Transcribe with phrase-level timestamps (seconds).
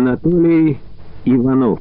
[0.00, 0.80] Анатолий
[1.26, 1.80] Иванов.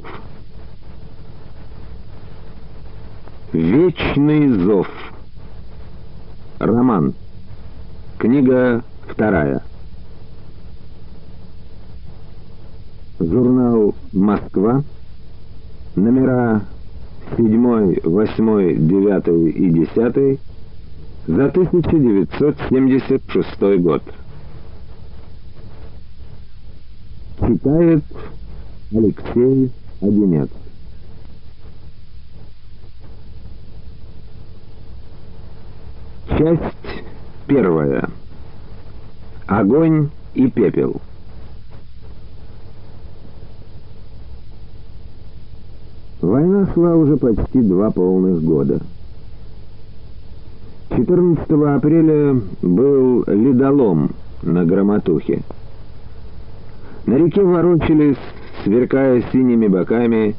[3.53, 4.89] Вечный зов
[6.59, 7.13] Роман.
[8.17, 9.63] Книга вторая.
[13.21, 14.83] Журнал «Москва»
[15.95, 16.63] Номера
[17.37, 20.39] 7, 8, 9 и 10
[21.25, 24.03] за 1976 год
[27.59, 28.03] Читает
[28.93, 29.69] Алексей
[29.99, 30.47] Одинец.
[36.37, 37.03] Часть
[37.47, 38.09] первая.
[39.45, 41.01] Огонь и пепел.
[46.21, 48.81] Война шла уже почти два полных года.
[50.91, 54.11] 14 апреля был ледолом
[54.43, 55.43] на Громотухе.
[57.09, 58.19] На реке ворочались,
[58.63, 60.35] сверкая синими боками,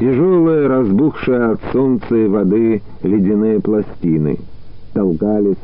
[0.00, 4.38] тяжелые, разбухшие от солнца и воды ледяные пластины.
[4.94, 5.58] Толкались,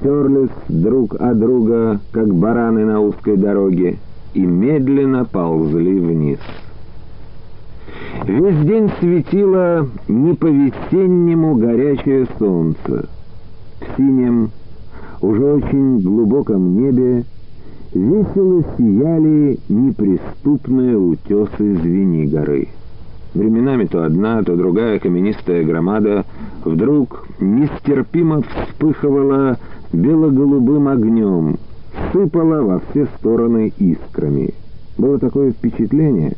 [0.00, 3.98] терлись друг от друга, как бараны на узкой дороге,
[4.32, 6.40] и медленно ползли вниз.
[8.24, 13.10] Весь день светило не по-весеннему горячее солнце.
[13.78, 14.52] В синем,
[15.20, 17.26] уже очень глубоком небе
[17.92, 22.68] весело сияли неприступные утесы Звени горы.
[23.34, 26.24] Временами то одна, то другая каменистая громада
[26.64, 29.58] вдруг нестерпимо вспыхивала
[29.92, 31.56] бело-голубым огнем,
[32.12, 34.54] сыпала во все стороны искрами.
[34.98, 36.32] Было такое впечатление,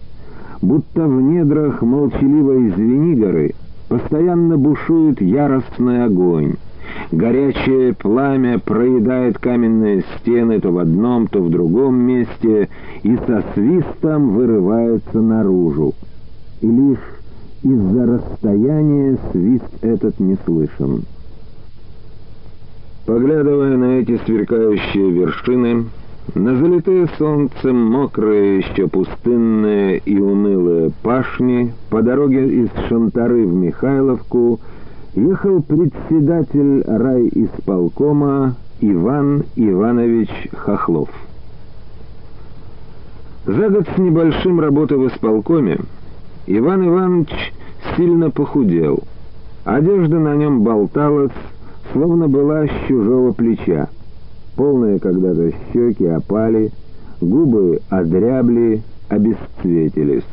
[0.60, 3.54] будто в недрах молчаливой Звенигоры
[3.88, 6.54] постоянно бушует яростный огонь,
[7.12, 12.70] Горячее пламя проедает каменные стены то в одном, то в другом месте
[13.02, 15.92] и со свистом вырывается наружу.
[16.62, 16.98] И лишь
[17.62, 21.02] из-за расстояния свист этот не слышен.
[23.04, 25.86] Поглядывая на эти сверкающие вершины,
[26.34, 34.60] на залитые солнцем мокрые, еще пустынные и унылые пашни, по дороге из Шантары в Михайловку—
[35.14, 41.10] ехал председатель райисполкома Иван Иванович Хохлов.
[43.44, 45.78] За год с небольшим работы в исполкоме
[46.46, 47.52] Иван Иванович
[47.96, 49.00] сильно похудел.
[49.64, 51.32] Одежда на нем болталась,
[51.92, 53.88] словно была с чужого плеча.
[54.56, 56.70] Полные когда-то щеки опали,
[57.20, 60.24] губы одрябли, обесцветились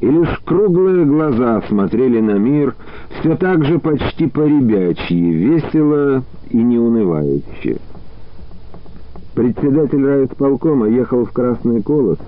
[0.00, 2.74] и лишь круглые глаза смотрели на мир
[3.20, 7.78] все так же почти по-ребячьи, весело и неунывающе.
[9.34, 12.18] Председатель райисполкома ехал в Красный Колос,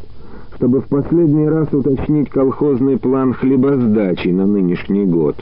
[0.56, 5.36] чтобы в последний раз уточнить колхозный план хлебосдачи на нынешний год.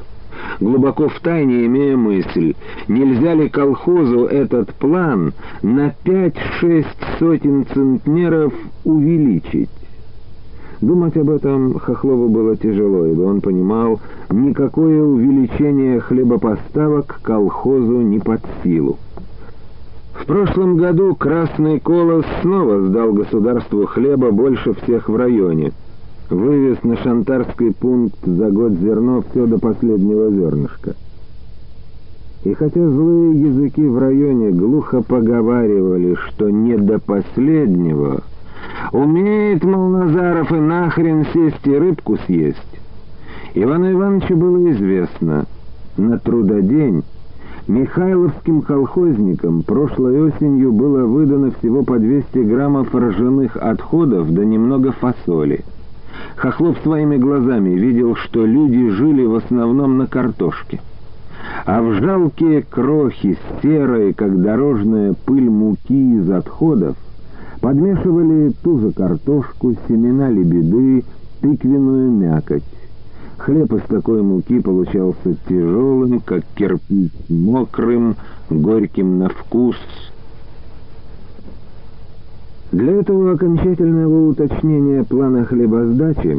[0.60, 2.54] Глубоко в тайне имея мысль,
[2.86, 5.32] нельзя ли колхозу этот план
[5.62, 8.52] на пять-шесть сотен центнеров
[8.84, 9.70] увеличить?
[10.80, 14.00] Думать об этом Хохлову было тяжело, ибо он понимал,
[14.30, 18.96] никакое увеличение хлебопоставок колхозу не под силу.
[20.12, 25.72] В прошлом году Красный Колос снова сдал государству хлеба больше всех в районе.
[26.30, 30.94] Вывез на шантарский пункт за год зерно все до последнего зернышка.
[32.44, 38.22] И хотя злые языки в районе глухо поговаривали, что не до последнего...
[38.92, 42.80] Умеет, мол, Назаров и нахрен сесть и рыбку съесть.
[43.54, 45.46] Ивану Ивановичу было известно,
[45.96, 47.02] на трудодень
[47.68, 55.64] Михайловским колхозникам прошлой осенью было выдано всего по 200 граммов ржаных отходов да немного фасоли.
[56.36, 60.80] Хохлов своими глазами видел, что люди жили в основном на картошке.
[61.66, 66.96] А в жалкие крохи серые, как дорожная пыль муки из отходов,
[67.68, 71.04] Подмешивали ту же картошку, семена лебеды,
[71.42, 72.62] тыквенную мякоть.
[73.36, 78.16] Хлеб из такой муки получался тяжелым, как кирпич, мокрым,
[78.48, 79.76] горьким на вкус.
[82.72, 86.38] Для этого окончательного уточнения плана хлебосдачи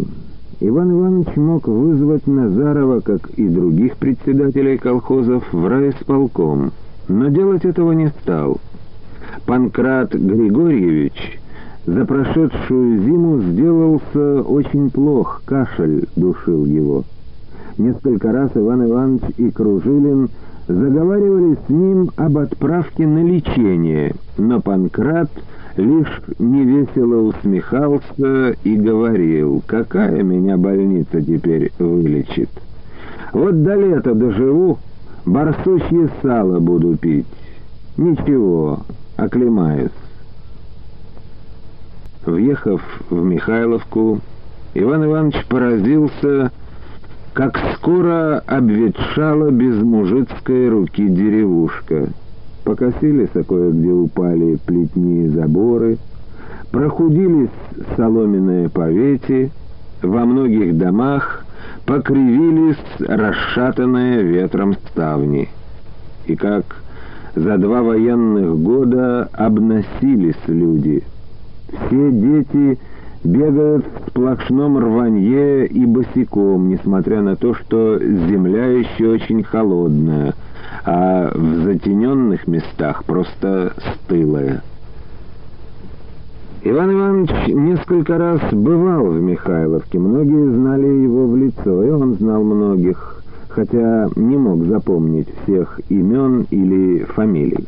[0.61, 6.71] Иван Иванович мог вызвать Назарова, как и других председателей колхозов, в райисполком,
[7.07, 8.59] но делать этого не стал—
[9.45, 11.39] Панкрат Григорьевич
[11.85, 17.03] за прошедшую зиму сделался очень плох, кашель душил его.
[17.77, 20.29] Несколько раз Иван Иванович и Кружилин
[20.67, 25.31] заговаривали с ним об отправке на лечение, но Панкрат
[25.77, 32.49] лишь невесело усмехался и говорил, какая меня больница теперь вылечит.
[33.33, 34.77] Вот до лета доживу,
[35.25, 37.27] барсучье сало буду пить.
[37.97, 38.79] Ничего,
[39.23, 39.91] оклемаюсь.
[42.25, 44.19] Въехав в Михайловку,
[44.73, 46.51] Иван Иванович поразился,
[47.33, 52.09] как скоро обветшала без мужицкой руки деревушка.
[52.63, 55.97] Покосились, а кое-где упали плетни и заборы,
[56.71, 57.49] прохудились
[57.95, 59.51] соломенные повети,
[60.03, 61.45] во многих домах
[61.85, 65.49] покривились расшатанные ветром ставни.
[66.25, 66.78] И как
[67.35, 71.03] за два военных года обносились люди.
[71.67, 72.79] Все дети
[73.23, 80.33] бегают в сплошном рванье и босиком, несмотря на то, что земля еще очень холодная,
[80.85, 84.61] а в затененных местах просто стылая.
[86.61, 92.43] Иван Иванович несколько раз бывал в Михайловке, многие знали его в лицо, и он знал
[92.43, 93.18] многих,
[93.49, 97.65] хотя не мог запомнить всех имен или фамилий.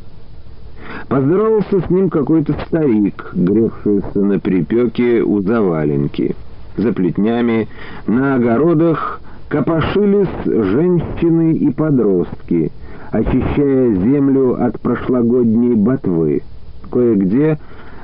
[1.08, 6.36] Поздоровался с ним какой-то старик, гревшийся на припеке у заваленки.
[6.78, 7.68] За плетнями
[8.08, 12.72] на огородах копошились женщины и подростки,
[13.12, 16.42] очищая землю от прошлогодней ботвы.
[16.90, 17.58] Кое-где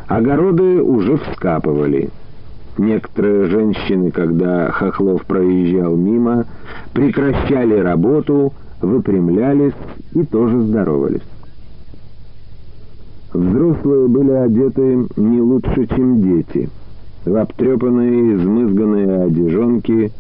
[0.08, 2.10] Огороды уже вскапывали.
[2.78, 6.46] Некоторые женщины, когда Хохлов проезжал мимо,
[6.94, 9.74] прекращали работу, выпрямлялись
[10.14, 11.24] и тоже здоровались.
[13.34, 16.70] Взрослые были одеты не лучше, чем дети.
[17.26, 20.12] В обтрепанные, измызганные одежонки,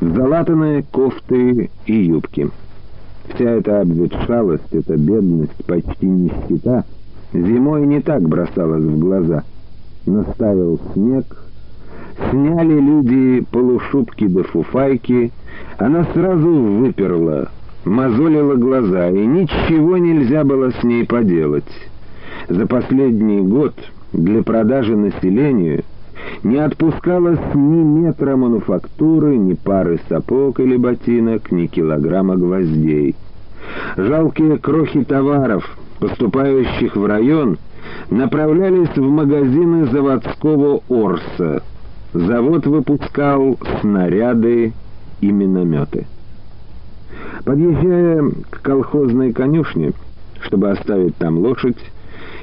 [0.00, 2.48] в залатанные кофты и юбки.
[3.28, 6.84] Вся эта обветшалость, эта бедность, почти нищета—
[7.32, 9.44] Зимой не так бросалось в глаза.
[10.06, 11.24] Наставил снег,
[12.30, 15.32] сняли люди полушубки до фуфайки,
[15.78, 17.48] она сразу выперла,
[17.84, 21.70] мозолила глаза, и ничего нельзя было с ней поделать.
[22.48, 23.74] За последний год
[24.12, 25.84] для продажи населению
[26.42, 33.14] не отпускалось ни метра мануфактуры, ни пары сапог или ботинок, ни килограмма гвоздей.
[33.96, 37.58] Жалкие крохи товаров— поступающих в район,
[38.10, 41.62] направлялись в магазины заводского Орса.
[42.12, 44.72] Завод выпускал снаряды
[45.20, 46.06] и минометы.
[47.44, 49.92] Подъезжая к колхозной конюшне,
[50.40, 51.78] чтобы оставить там лошадь,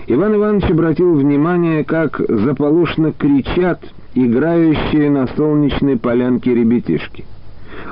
[0.07, 3.81] Иван Иванович обратил внимание, как заполошно кричат
[4.15, 7.25] играющие на солнечной полянке ребятишки.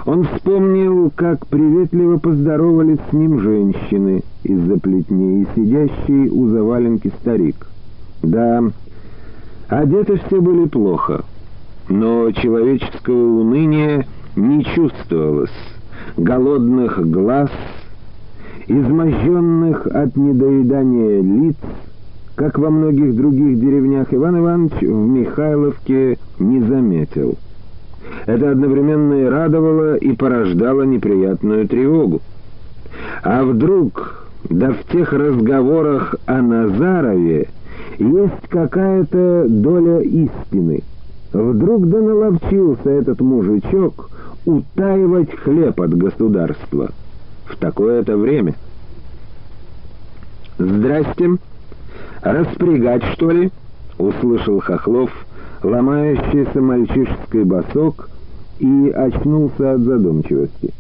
[0.06, 7.68] Он вспомнил, как приветливо поздоровались с ним женщины из-за плетней и сидящий у заваленки старик.
[8.24, 8.64] Да,
[9.68, 11.25] одеты все были плохо,
[11.90, 14.06] но человеческого уныния
[14.36, 15.52] не чувствовалось,
[16.18, 17.52] голодных глаз,
[18.68, 21.58] изможденных от недоедания лиц,
[22.36, 27.36] как во многих других деревнях, Иван Иванович в Михайловке не заметил.
[28.26, 32.22] Это одновременно и радовало, и порождало неприятную тревогу.
[33.24, 37.48] А вдруг, да в тех разговорах о Назарове,
[37.98, 40.84] есть какая-то доля истины?
[41.34, 44.10] Вдруг да наловчился этот мужичок
[44.46, 46.92] утаивать хлеб от государства
[47.46, 48.56] в такое-то время.
[50.58, 51.38] «Здрасте!
[52.22, 53.52] Распрягать, что ли?»—
[53.98, 55.12] услышал Хохлов,
[55.64, 58.10] ломающийся мальчишеский босок,
[58.60, 60.74] и очнулся от задумчивости.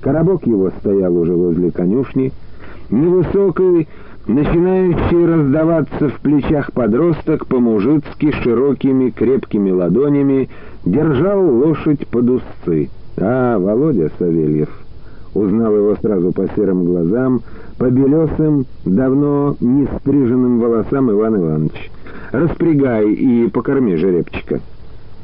[0.00, 2.32] Коробок его стоял уже возле конюшни,
[2.90, 3.86] невысокий,
[4.30, 10.48] начинающий раздаваться в плечах подросток по-мужицки широкими крепкими ладонями
[10.84, 12.90] держал лошадь под узцы.
[13.16, 14.68] А, Володя Савельев.
[15.34, 17.42] Узнал его сразу по серым глазам,
[17.78, 21.90] по белесым, давно не стриженным волосам Иван Иванович.
[22.32, 24.60] Распрягай и покорми жеребчика.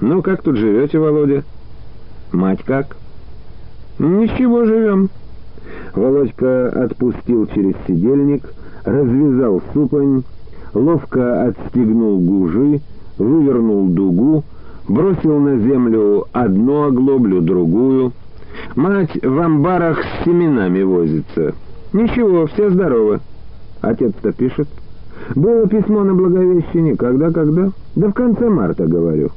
[0.00, 1.44] Ну, как тут живете, Володя?
[2.32, 2.96] Мать как?
[3.98, 5.10] Ничего, живем.
[5.94, 8.42] Володька отпустил через сидельник,
[8.86, 10.22] развязал супонь,
[10.72, 12.80] ловко отстегнул гужи,
[13.18, 14.44] вывернул дугу,
[14.88, 18.12] бросил на землю одну оглоблю, другую.
[18.74, 21.54] Мать в амбарах с семенами возится.
[21.92, 23.20] Ничего, все здоровы.
[23.82, 24.68] Отец-то пишет.
[25.34, 26.96] Было письмо на Благовещение.
[26.96, 27.70] Когда-когда?
[27.96, 29.30] Да в конце марта, говорю.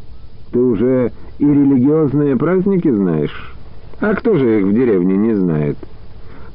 [0.52, 3.56] Ты уже и религиозные праздники знаешь?
[4.00, 5.78] А кто же их в деревне не знает?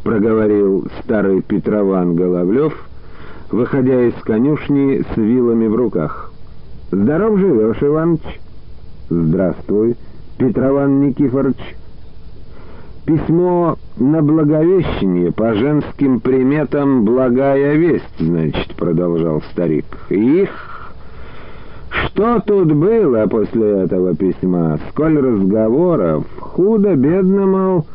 [0.04, 2.75] Проговорил старый Петрован Головлев,
[3.50, 6.30] выходя из конюшни с вилами в руках.
[6.92, 8.20] «Здоров живешь, Иваныч?»
[9.08, 9.96] «Здравствуй,
[10.37, 11.76] Петрован Никифорович».
[13.06, 19.87] «Письмо на Благовещение по женским приметам «Благая весть», значит»,— продолжал старик.
[20.11, 20.50] «Их...»
[21.88, 24.78] Что тут было после этого письма?
[24.90, 26.25] Сколь разговоров?
[26.38, 27.87] Худо-бедно, мол,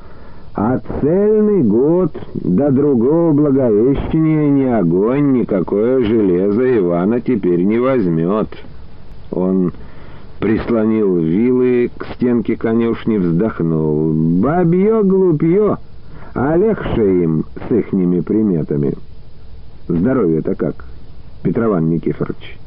[0.62, 8.50] а цельный год до другого благовещения ни огонь, никакое железо Ивана теперь не возьмет.
[9.32, 9.72] Он
[10.42, 14.12] прислонил вилы к стенке конюшни, вздохнул.
[14.12, 15.78] «Бабье глупье,
[16.36, 18.96] а легче им с ихними приметами».
[19.88, 20.84] «Здоровье-то как,
[21.42, 22.60] Петрован Никифорович?»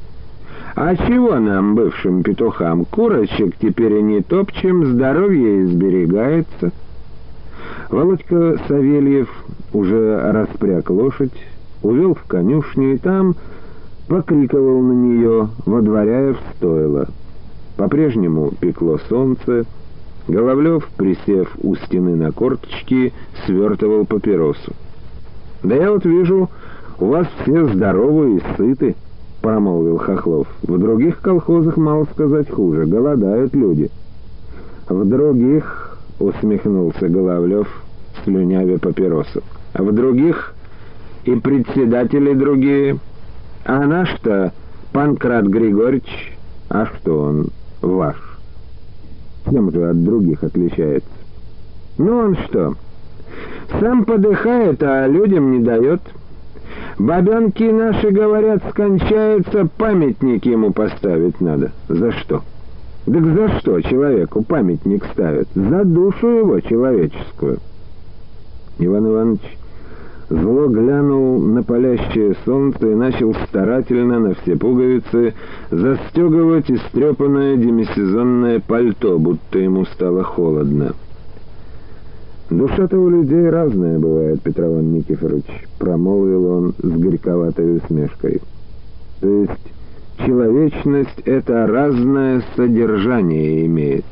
[0.76, 6.72] «А чего нам, бывшим петухам, курочек теперь и не топчем, здоровье изберегается?»
[7.90, 9.28] Володька Савельев
[9.72, 11.32] уже распряг лошадь,
[11.82, 13.34] увел в конюшню и там
[14.08, 17.08] покриковал на нее, водворяя в стойло.
[17.76, 19.64] По-прежнему пекло солнце,
[20.28, 23.12] Головлев, присев у стены на корточки,
[23.44, 24.72] свертывал папиросу.
[25.62, 26.48] «Да я вот вижу,
[27.00, 28.94] у вас все здоровы и сыты»,—
[29.42, 30.46] промолвил Хохлов.
[30.62, 33.90] «В других колхозах, мало сказать, хуже, голодают люди».
[34.88, 35.91] «В других»,—
[36.22, 37.68] усмехнулся Головлев,
[38.24, 40.54] слюнявя папиросу, «а в других
[41.24, 42.98] и председатели другие.
[43.64, 44.52] А наш-то
[44.92, 46.36] Панкрат Григорьевич,
[46.68, 47.46] а что он
[47.80, 48.32] ваш?»
[49.50, 51.08] Чем же от других отличается?
[51.98, 52.74] Ну он что,
[53.80, 56.00] сам подыхает, а людям не дает.
[56.98, 61.72] Бабенки наши, говорят, скончаются, памятник ему поставить надо.
[61.88, 62.42] За что?
[63.04, 65.48] Так за что человеку памятник ставят?
[65.54, 67.58] За душу его человеческую.
[68.78, 69.58] Иван Иванович
[70.30, 75.34] зло глянул на палящее солнце и начал старательно на все пуговицы
[75.70, 80.94] застегивать истрепанное демисезонное пальто, будто ему стало холодно.
[82.50, 85.46] «Душа-то у людей разная бывает, Петрован Никифорович»,—
[85.78, 88.42] промолвил он с горьковатой усмешкой.
[89.20, 89.72] «То есть
[90.26, 94.04] человечность— это разное содержание имеет».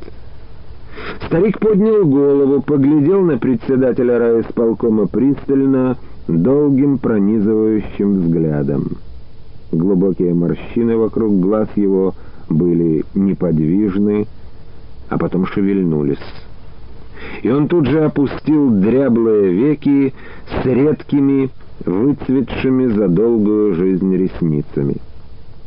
[1.25, 8.97] Старик поднял голову, поглядел на председателя райисполкома пристально, долгим пронизывающим взглядом.
[9.71, 12.13] Глубокие морщины вокруг глаз его
[12.49, 14.27] были неподвижны,
[15.09, 16.17] а потом шевельнулись.
[17.43, 20.13] И он тут же опустил дряблые веки
[20.49, 21.49] с редкими,
[21.85, 24.97] выцветшими за долгую жизнь ресницами.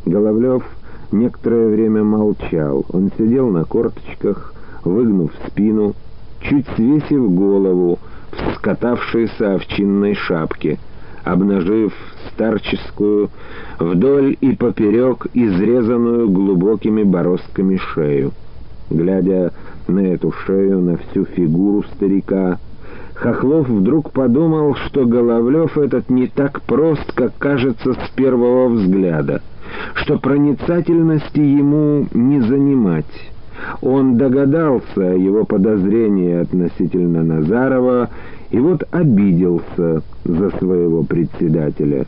[0.07, 0.65] Головлев
[1.13, 2.85] некоторое время молчал.
[2.91, 5.95] Он сидел на корточках, выгнув спину,
[6.41, 7.99] чуть свесив голову
[8.33, 10.79] в скатавшейся овчинной шапке,
[11.25, 11.93] обнажив
[12.33, 13.31] старческую
[13.79, 18.33] вдоль и поперек изрезанную глубокими бороздками шею.
[18.91, 19.53] Глядя
[19.89, 22.59] на эту шею, на всю фигуру старика,
[23.15, 29.41] Хохлов вдруг подумал, что Головлев этот не так прост, как кажется с первого взгляда,
[29.95, 33.33] что проницательности ему не занимать.
[33.81, 38.11] Он догадался о его подозрении относительно Назарова
[38.51, 42.07] и вот обиделся за своего председателя.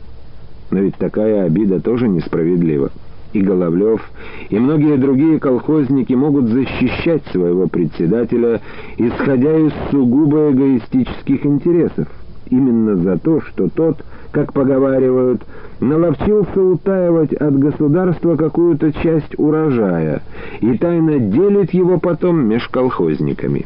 [0.69, 2.91] Но ведь такая обида тоже несправедлива.
[3.33, 4.01] И Головлев,
[4.49, 8.61] и многие другие колхозники могут защищать своего председателя,
[8.97, 12.07] исходя из сугубо эгоистических интересов
[12.49, 13.97] именно за то, что тот,
[14.31, 15.41] как поговаривают,
[15.79, 20.21] наловчился утаивать от государства какую-то часть урожая
[20.61, 23.65] и тайно делит его потом меж колхозниками.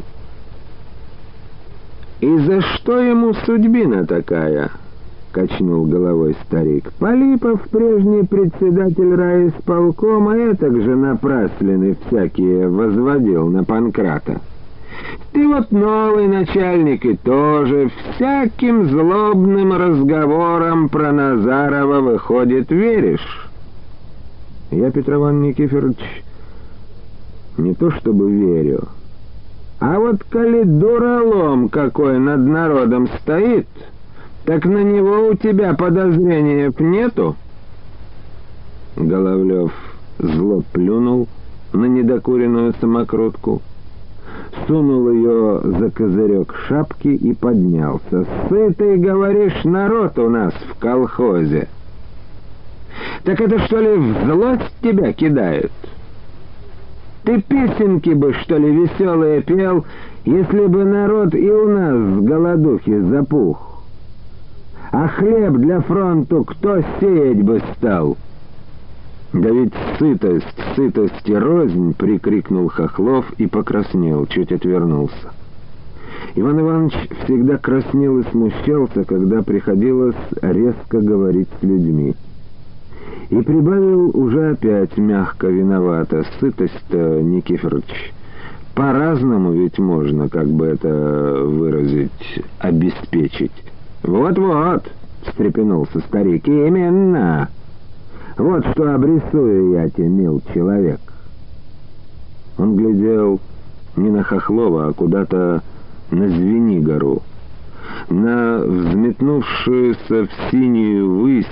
[2.19, 4.69] «И за что ему судьбина такая?»—
[5.31, 6.91] качнул головой старик.
[6.99, 14.41] «Полипов, прежний председатель райисполкома, этак же напраслины всякие возводил на Панкрата».
[15.31, 23.49] Ты вот новый начальник и тоже всяким злобным разговором про Назарова, выходит, веришь?
[24.71, 26.23] Я, Петрован Никифорович,
[27.57, 28.87] не то чтобы верю,
[29.79, 33.67] а вот коли дуралом какой над народом стоит,
[34.45, 37.35] так на него у тебя подозрениев нету?
[38.95, 39.71] Головлев
[40.19, 41.27] зло плюнул
[41.73, 43.61] на недокуренную самокрутку
[44.67, 48.25] сунул ее за козырек шапки и поднялся.
[48.49, 51.67] «Сытый, говоришь, народ у нас в колхозе!»
[53.23, 55.71] «Так это что ли в злость тебя кидают?»
[57.23, 59.85] «Ты песенки бы, что ли, веселые пел,
[60.25, 63.83] если бы народ и у нас с голодухи запух.
[64.91, 68.17] А хлеб для фронту кто сеять бы стал?»
[69.33, 75.31] «Да ведь сытость, сытость и рознь!»— прикрикнул Хохлов и покраснел, чуть отвернулся.
[76.35, 82.15] Иван Иванович всегда краснел и смущался, когда приходилось резко говорить с людьми.
[83.29, 86.25] И прибавил уже опять мягко виновато.
[86.39, 88.13] Сытость-то, Никифорович,
[88.75, 93.51] по-разному ведь можно, как бы это выразить, обеспечить.
[94.03, 94.91] «Вот-вот»,—
[95.25, 97.49] встрепенулся старик,— «именно.
[98.37, 100.99] Вот что обрисую я тебе, мил человек».
[102.57, 103.39] Он глядел
[103.95, 105.61] не на Хохлова, а куда-то
[106.11, 107.21] на Звенигору,
[108.09, 111.45] на взметнувшуюся в синюю высь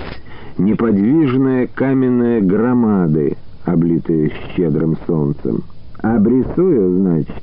[0.58, 5.62] неподвижные каменные громады, облитые щедрым солнцем.
[6.02, 7.42] «Обрисую, значит?»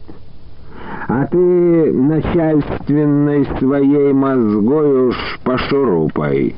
[1.08, 6.56] а ты начальственной своей мозгой уж пошурупай.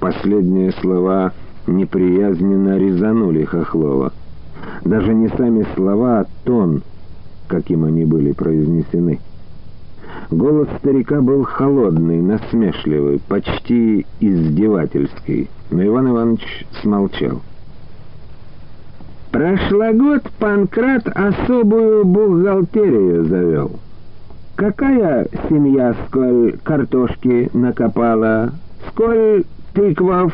[0.00, 1.32] Последние слова
[1.66, 4.12] неприязненно резанули Хохлова.
[4.84, 6.82] Даже не сами слова, а тон,
[7.48, 9.20] каким они были произнесены.
[10.30, 17.42] Голос старика был холодный, насмешливый, почти издевательский, но Иван Иванович смолчал.
[19.30, 23.72] Прошлогод Панкрат особую бухгалтерию завел.
[24.56, 28.52] Какая семья сколь картошки накопала,
[28.88, 29.44] сколь
[29.76, 30.32] тыквов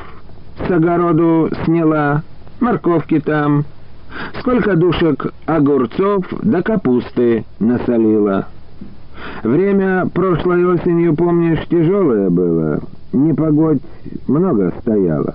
[0.56, 2.22] с огороду сняла,
[2.60, 3.64] морковки там,
[4.38, 8.46] сколько душек огурцов да капусты насолила.
[9.42, 12.80] Время прошлой осенью, помнишь, тяжелое было,
[13.12, 13.82] непогодь
[14.28, 15.34] много стояло.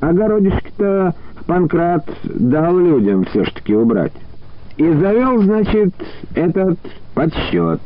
[0.00, 1.14] Огородишки-то
[1.46, 4.12] Панкрат дал людям все ж таки убрать.
[4.76, 5.94] И завел, значит,
[6.34, 6.78] этот
[7.14, 7.80] подсчет.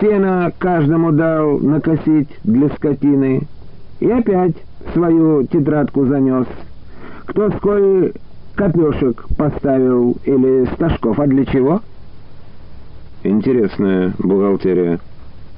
[0.00, 3.46] Сено каждому дал накосить для скотины.
[4.00, 4.56] И опять
[4.92, 6.46] свою тетрадку занес.
[7.26, 8.12] Кто сколь
[8.56, 11.80] копешек поставил или стажков, а для чего?
[13.22, 14.98] Интересная бухгалтерия.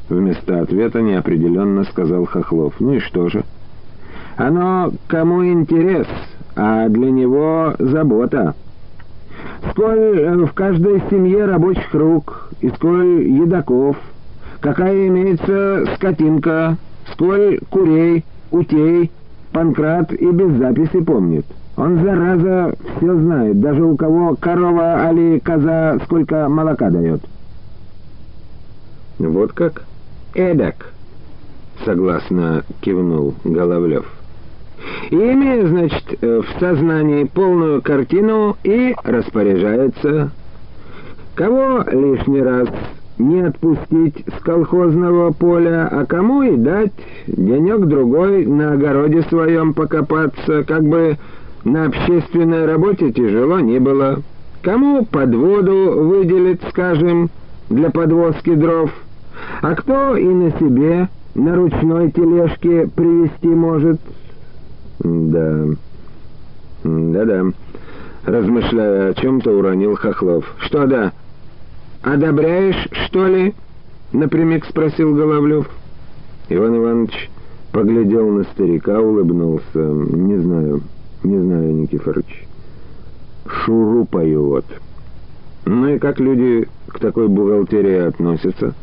[0.09, 2.74] Вместо ответа неопределенно сказал Хохлов.
[2.81, 3.44] Ну и что же?
[4.37, 6.09] Оно кому интерес,
[6.57, 8.55] а для него забота.
[9.70, 13.96] Сколь э, в каждой семье рабочих рук и сколь едоков,
[14.61, 16.76] какая имеется скотинка,
[17.12, 19.10] сколь курей, утей,
[19.52, 21.44] Панкрат и без записи помнит.
[21.76, 27.20] Он, зараза, все знает, даже у кого корова али коза сколько молока дает.
[29.18, 29.84] «Вот как?
[30.34, 30.92] Эдак!»—
[31.84, 34.06] согласно кивнул Головлев
[35.10, 40.30] и имея, значит, э, в сознании полную картину и распоряжается.
[41.34, 42.68] Кого лишний раз
[43.28, 46.92] не отпустить с колхозного поля, а кому и дать
[47.26, 51.16] денек-другой на огороде своем покопаться, как бы
[51.64, 54.22] на общественной работе тяжело не было.
[54.62, 57.30] Кому под воду выделить, скажем,
[57.68, 58.90] для подвозки дров,
[59.61, 64.00] а кто и на себе на ручной тележке привезти может,
[65.02, 65.64] «Да,
[66.85, 67.44] да-да»,—
[68.24, 70.44] размышляя о чем-то, уронил Хохлов.
[70.58, 71.12] «Что да?
[72.02, 73.54] Одобряешь, что ли?»—
[74.12, 75.70] напрямик спросил Головлев.
[76.48, 77.30] Иван Иванович
[77.72, 79.78] поглядел на старика, улыбнулся.
[79.78, 80.82] «Не знаю,
[81.22, 82.46] не знаю, Никифорович.
[83.46, 84.66] Шурупаю вот.
[85.64, 88.74] Ну и как люди к такой бухгалтерии относятся?»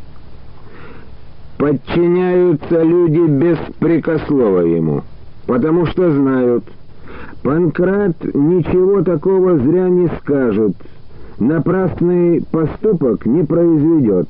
[1.57, 5.03] «Подчиняются люди беспрекослово ему»
[5.49, 6.63] потому что знают,
[7.41, 10.73] Панкрат ничего такого зря не скажет,
[11.39, 14.27] напрасный поступок не произведет.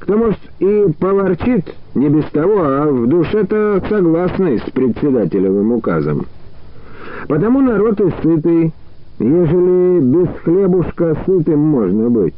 [0.00, 6.26] Кто, может, и поворчит, не без того, а в душе-то согласный с председателевым указом.
[7.26, 8.72] Потому народ и сытый,
[9.18, 12.34] ежели без хлебушка сытым можно быть.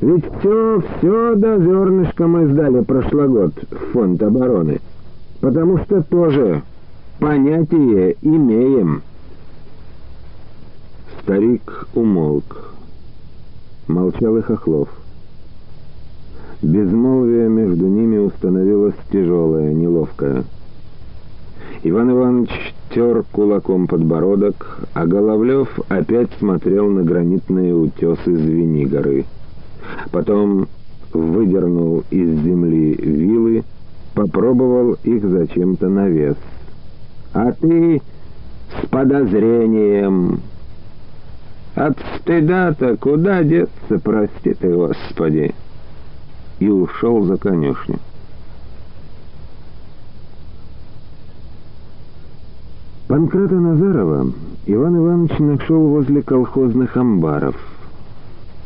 [0.00, 3.52] Ведь все, все до зернышка мы сдали прошлый в
[3.92, 4.80] фонд обороны
[5.40, 6.62] потому что тоже
[7.18, 9.02] понятие имеем.
[11.28, 12.72] Старик умолк.
[13.86, 14.88] Молчал и Хохлов.
[16.62, 20.44] Безмолвие между ними установилось тяжелое, неловкое.
[21.82, 29.26] Иван Иванович тер кулаком подбородок, а Головлев опять смотрел на гранитные утесы Звенигоры.
[30.10, 30.66] Потом
[31.12, 33.64] выдернул из земли вилы,
[34.14, 36.36] попробовал их зачем-то на вес.
[37.34, 38.00] «А ты
[38.80, 40.40] с подозрением...»
[41.78, 45.54] От стыда-то куда деться, прости ты, Господи!»
[46.58, 48.00] И ушел за конюшню.
[53.06, 54.32] Панкрата Назарова
[54.66, 57.54] Иван Иванович нашел возле колхозных амбаров.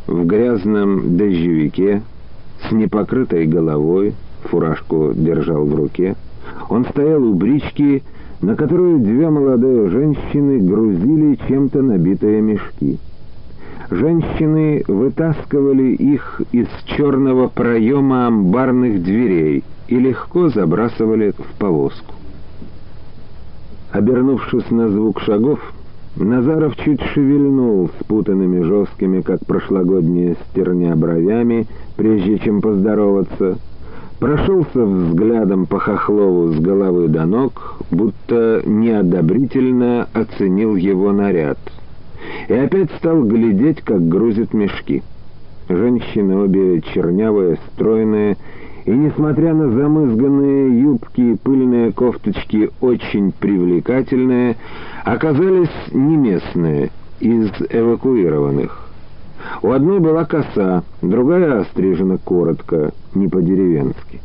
[0.06, 2.02] В грязном дождевике,
[2.66, 6.16] с непокрытой головой, фуражку держал в руке,
[6.70, 8.02] он стоял у брички
[8.42, 12.98] на которую две молодые женщины грузили чем-то набитые мешки.
[13.88, 22.14] Женщины вытаскивали их из черного проема амбарных дверей и легко забрасывали в повозку.
[23.92, 25.60] Обернувшись на звук шагов,
[26.16, 33.58] Назаров чуть шевельнул спутанными жесткими, как прошлогодние стерня бровями, прежде чем поздороваться,
[34.22, 41.58] прошелся взглядом по Хохлову с головы до ног, будто неодобрительно оценил его наряд,
[42.46, 45.02] и опять стал глядеть, как грузят мешки.
[45.68, 48.36] Женщины обе чернявые, стройные,
[48.84, 54.54] и, несмотря на замызганные юбки и пыльные кофточки, очень привлекательные,
[55.04, 58.91] оказались не местные, из эвакуированных.
[59.62, 64.20] У одной была коса, другая острижена коротко, не по-деревенски.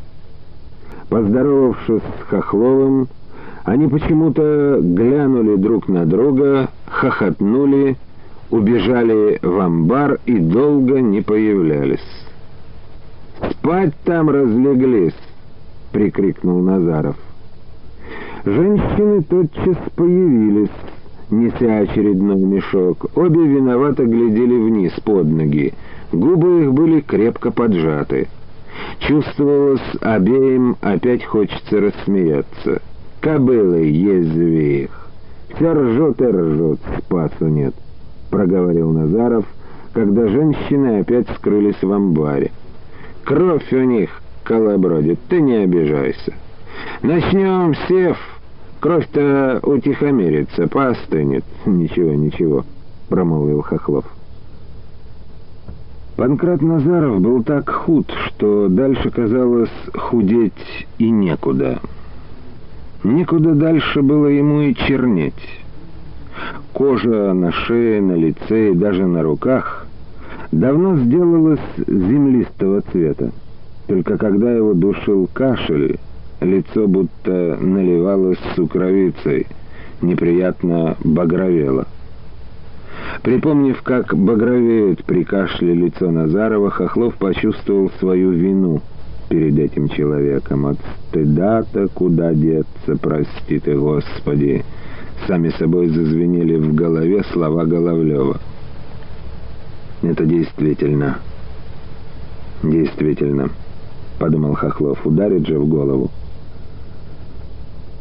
[1.10, 3.08] Поздоровавшись с Хохловым,
[3.64, 7.98] они почему-то глянули друг на друга, хохотнули,
[8.50, 12.00] убежали в амбар и долго не появлялись.
[13.52, 15.14] «Спать там разлеглись!»—
[15.92, 17.18] прикрикнул Назаров.
[18.46, 20.70] Женщины тотчас появились,
[21.30, 23.06] неся очередной мешок.
[23.16, 24.54] Обе виновато глядели
[24.88, 25.74] вниз, под ноги.
[26.12, 28.28] Губы их были крепко поджаты.
[29.00, 32.82] Чувствовалось, обеим опять хочется рассмеяться.
[33.22, 35.10] Кобылы язви их.
[35.56, 37.74] Все ржут и ржут, спасу нет,—
[38.30, 39.46] проговорил Назаров,
[39.94, 42.52] когда женщины опять скрылись в амбаре.
[43.24, 44.10] Кровь у них
[44.44, 46.34] колобродит, ты не обижайся.
[47.02, 48.18] Начнем, сев,
[48.80, 51.44] кровь-то утихомирится, поостынет.
[51.66, 52.64] Ничего, ничего,
[53.10, 54.06] промолвил Хохлов.
[56.18, 61.80] Панкрат Назаров был так худ, что дальше казалось худеть и некуда.
[63.04, 65.36] Некуда дальше было ему и чернеть.
[66.74, 69.86] Кожа на шее, на лице и даже на руках
[70.52, 73.30] давно сделалось землистого цвета.
[73.86, 76.00] Только когда его душил кашель,
[76.42, 79.46] лицо будто наливалось сукровицей,
[80.02, 81.86] неприятно багровело.
[83.24, 88.82] Припомнив, как багровеет при кашле лицо Назарова, Хохлов почувствовал свою вину
[89.30, 90.66] перед этим человеком.
[90.66, 90.78] От
[91.10, 94.64] стыда-то куда деться, прости ты, Господи!
[95.28, 98.40] Сами собой зазвенели в голове слова Головлева.
[100.04, 101.20] Это действительно...
[102.64, 103.50] Действительно,
[104.20, 106.10] подумал Хохлов, ударит же в голову.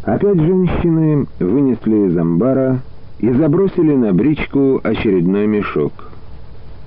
[0.03, 2.81] Опять женщины вынесли из амбара
[3.18, 5.92] и забросили на бричку очередной мешок.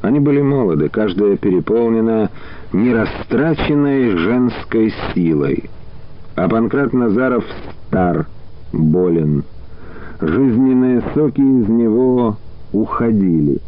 [0.02, 2.30] Они были молоды, каждая переполнена
[2.72, 5.70] нерастраченной женской силой.
[6.36, 7.44] А Панкрат Назаров
[7.88, 8.28] стар,
[8.72, 9.44] болен.
[10.22, 12.38] Жизненные соки из него
[12.72, 13.60] уходили.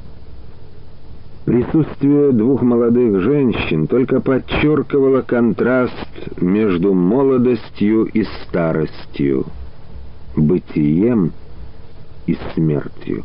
[1.45, 6.07] Присутствие двух молодых женщин только подчеркивало контраст
[6.39, 9.45] между молодостью и старостью,
[10.35, 11.33] бытием
[12.27, 13.23] и смертью.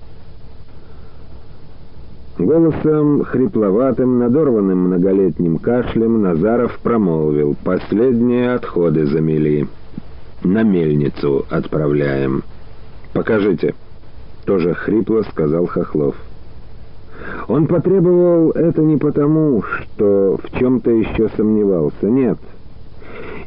[2.39, 9.67] Голосом хрипловатым, надорванным многолетним кашлем Назаров промолвил «Последние отходы замели.
[10.45, 12.43] На мельницу отправляем.
[13.15, 13.75] Покажите».
[14.45, 16.15] Тоже хрипло сказал Хохлов.
[17.49, 22.39] Он потребовал это не потому, что в чем-то еще сомневался, нет.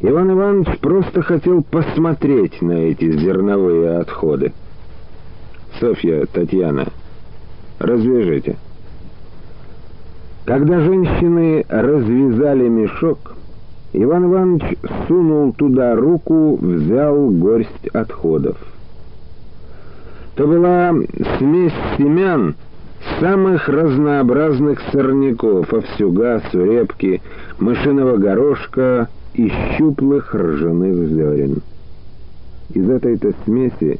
[0.02, 4.52] Иван Иванович просто хотел посмотреть на эти зерновые отходы.
[5.80, 6.88] «Софья, Татьяна,
[7.80, 8.58] развяжите».
[10.46, 13.36] Когда женщины развязали мешок,
[13.94, 18.58] Иван Иванович сунул туда руку, взял горсть отходов.
[20.36, 20.94] То была
[21.38, 22.56] смесь семян,
[23.20, 27.22] самых разнообразных сорняков, овсюга, сурепки,
[27.60, 31.62] мышиного горошка и щуплых ржаных зерен.
[32.74, 34.00] Из этой-то смеси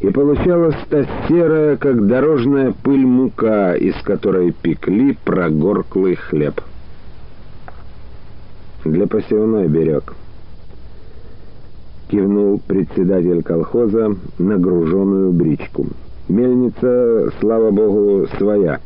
[0.00, 6.60] и получалась та серая, как дорожная пыль мука, из которой пекли прогорклый хлеб.
[8.84, 10.14] Для посевной берег.
[12.08, 15.86] Кивнул председатель колхоза нагруженную бричку.
[16.28, 18.80] Мельница, слава богу, своя.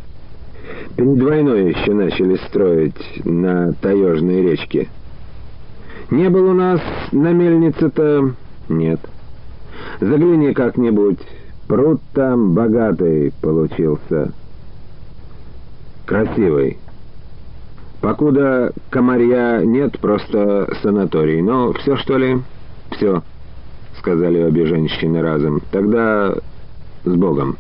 [0.97, 4.89] Перед войной еще начали строить на таежной речке.
[6.11, 6.81] Не было у нас
[7.13, 8.33] на мельнице-то...
[8.69, 9.01] Нет.
[10.01, 11.19] Загляни как-нибудь,
[11.69, 14.33] пруд там богатый получился.
[16.07, 16.79] Красивый.
[18.01, 21.43] Покуда комарья нет, просто санаторий.
[21.43, 22.39] Но все, что ли?
[22.93, 23.23] Все,
[23.99, 25.61] сказали обе женщины разом.
[25.71, 26.35] Тогда
[27.05, 27.57] с Богом.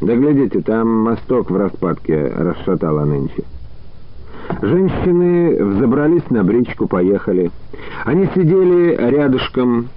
[0.00, 3.44] Да глядите, там мосток в распадке расшатало нынче.
[4.62, 7.50] Женщины взобрались на бричку, поехали.
[8.04, 9.88] Они сидели рядышком,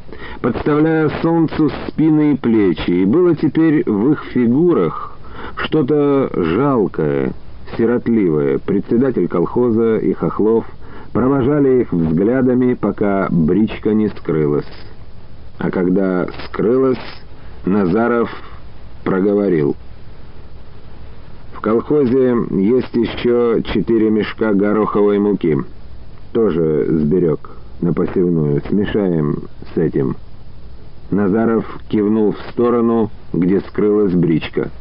[0.42, 5.18] подставляя солнцу спины и плечи, и было теперь в их фигурах
[5.58, 7.34] что-то жалкое,
[7.78, 8.60] сиротливое.
[8.60, 10.66] Председатель колхоза и Хохлов
[11.12, 14.72] провожали их взглядами, пока бричка не скрылась.
[15.58, 16.98] А когда скрылась,
[17.66, 18.30] Назаров
[19.04, 19.76] проговорил—
[21.64, 25.58] колхозе есть еще четыре мешка гороховой муки.
[26.34, 28.62] Тоже сберег на посевную.
[28.68, 30.18] Смешаем с этим».
[31.10, 34.72] Назаров кивнул в сторону, где скрылась бричка.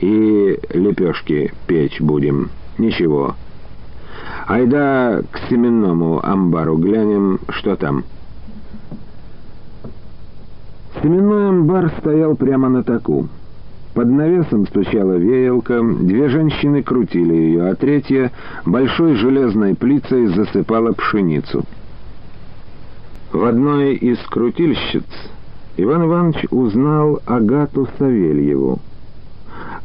[0.00, 2.50] «И лепешки печь будем.
[2.78, 3.34] Ничего.
[4.46, 8.04] Айда к семенному амбару глянем, что там».
[11.02, 13.28] Семенной амбар стоял прямо на таку.
[13.94, 18.30] Под навесом стучала веялка, две женщины крутили ее, а третья
[18.64, 21.64] большой железной плицей засыпала пшеницу.
[23.32, 25.04] В одной из крутильщиц
[25.76, 28.78] Иван Иванович узнал Агату Савельеву.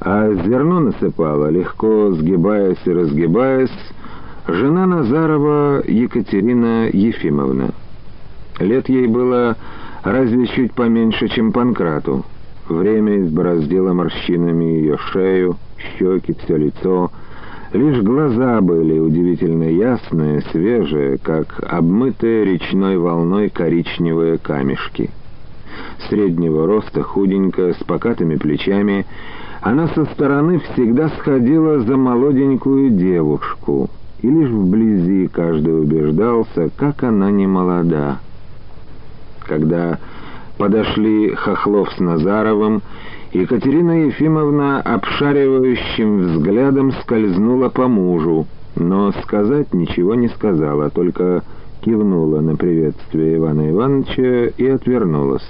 [0.02, 3.72] А зерно насыпала, легко сгибаясь и разгибаясь,
[4.48, 7.72] жена Назарова Екатерина Ефимовна.
[8.60, 9.58] Лет ей было
[10.04, 12.24] разве чуть поменьше, чем Панкрату.
[12.68, 15.58] Время избороздило морщинами ее шею,
[15.98, 17.12] щеки, все лицо.
[17.74, 25.12] Лишь глаза были удивительно ясные, свежие, как обмытые речной волной коричневые камешки.
[26.10, 29.06] Среднего роста, худенькая, с покатыми плечами,
[29.62, 33.90] она со стороны всегда сходила за молоденькую девушку,
[34.22, 38.20] и лишь вблизи каждый убеждался, как она не молода.
[39.46, 40.00] Когда
[40.58, 42.82] подошли Хохлов с Назаровым,
[43.34, 51.44] Екатерина Ефимовна обшаривающим взглядом скользнула по мужу, но сказать ничего не сказала, только
[51.82, 55.48] кивнула на приветствие Ивана Ивановича и отвернулась.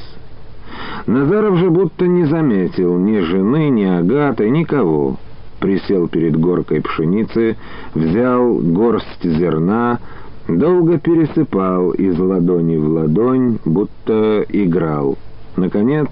[1.06, 5.18] Назаров же будто не заметил ни жены, ни Агаты, никого.
[5.60, 7.56] Присел перед горкой пшеницы,
[7.94, 10.00] взял горсть зерна,
[10.48, 15.18] Долго пересыпал из ладони в ладонь, будто играл.
[15.56, 16.08] Наконец,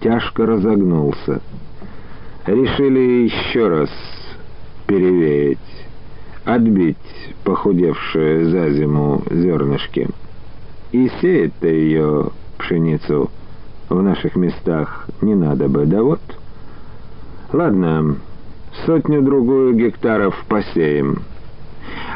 [0.00, 1.40] тяжко разогнулся.
[2.46, 3.90] Решили еще раз
[4.88, 5.58] перевеять,
[6.44, 6.96] отбить
[7.44, 10.08] похудевшие за зиму зернышки.
[10.90, 13.30] И сеять-то ее, пшеницу,
[13.88, 16.20] в наших местах не надо бы, да вот.
[17.52, 18.16] Ладно,
[18.84, 21.22] сотню-другую гектаров посеем».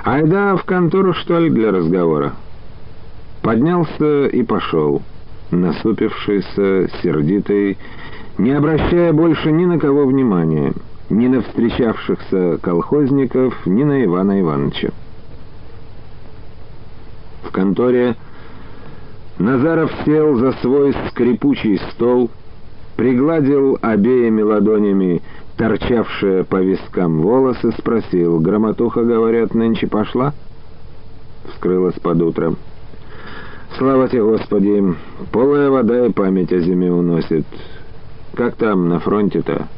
[0.05, 2.35] «Айда в контору, что ли, для разговора?»
[3.43, 5.03] Поднялся и пошел,
[5.51, 7.77] насупившийся, сердитый,
[8.39, 10.73] не обращая больше ни на кого внимания,
[11.11, 14.91] ни на встречавшихся колхозников, ни на Ивана Ивановича.
[17.43, 18.17] В конторе
[19.39, 22.31] Назаров сел за свой скрипучий стол,
[22.97, 25.23] пригладил обеими ладонями
[25.57, 28.41] торчавшие по вискам волосы, спросил.
[28.41, 30.33] «Громотуха, говорят, нынче пошла?»
[31.53, 32.55] Вскрылась под утро.
[33.77, 34.83] «Слава тебе, Господи!
[35.33, 37.45] Полая вода и память о зиме уносит.
[38.35, 39.69] Как там, на фронте-то?»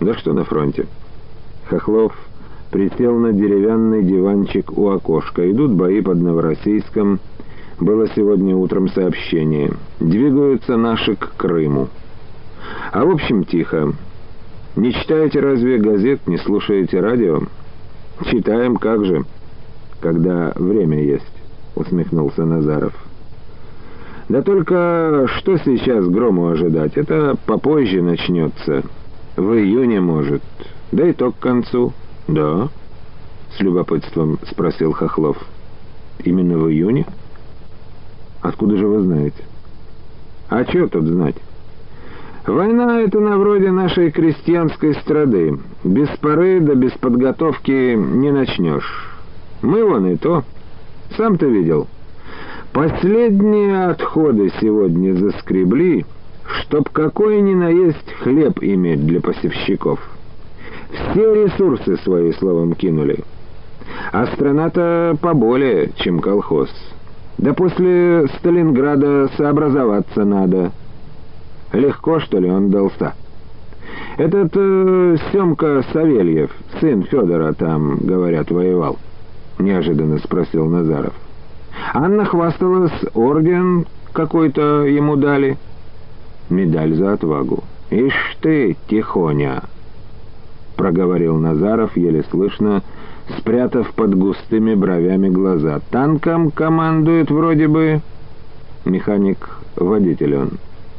[0.00, 0.86] «Да что на фронте?»
[1.68, 2.14] Хохлов
[2.70, 5.50] присел на деревянный диванчик у окошка.
[5.50, 7.20] Идут бои под Новороссийском.
[7.78, 9.72] Было сегодня утром сообщение.
[10.00, 11.88] Двигаются наши к Крыму.
[12.92, 13.94] А в общем тихо.
[14.76, 17.40] Не читаете разве газет, не слушаете радио?
[18.30, 19.24] Читаем, как же,
[20.00, 21.24] когда время есть,
[21.74, 22.94] усмехнулся Назаров.
[24.28, 26.96] Да только что сейчас грому ожидать?
[26.96, 28.84] Это попозже начнется.
[29.36, 30.42] В июне, может.
[30.92, 31.92] Да и то к концу.
[32.28, 32.68] Да?
[33.56, 35.36] С любопытством спросил Хохлов.
[36.22, 37.06] Именно в июне?
[38.40, 39.42] Откуда же вы знаете?
[40.48, 41.36] А что тут знать?
[42.50, 45.56] Война— это на вроде нашей крестьянской страды.
[45.84, 49.08] Без поры да без подготовки не начнешь.
[49.62, 50.42] Мы вон и то.
[51.16, 51.86] Сам ты видел.
[52.72, 56.04] Последние отходы сегодня заскребли,
[56.62, 60.00] чтоб какой ни наесть хлеб иметь для посевщиков.
[60.90, 63.20] Все ресурсы свои словом кинули.
[64.12, 66.68] А страна-то поболее, чем колхоз.
[67.38, 70.72] Да после Сталинграда сообразоваться надо.
[71.72, 73.14] Легко, что ли, он дался?
[74.16, 78.98] Этот э, Семка Савельев, сын Федора, там, говорят, воевал.
[79.58, 81.14] Неожиданно спросил Назаров.
[81.94, 85.58] Анна хвасталась, орден какой-то ему дали.
[86.48, 87.62] Медаль за отвагу.
[87.90, 89.62] «Ишь ты, тихоня!»
[90.76, 92.82] Проговорил Назаров, еле слышно,
[93.38, 95.80] спрятав под густыми бровями глаза.
[95.90, 98.00] «Танком командует вроде бы...»
[98.84, 100.50] «Механик-водитель он.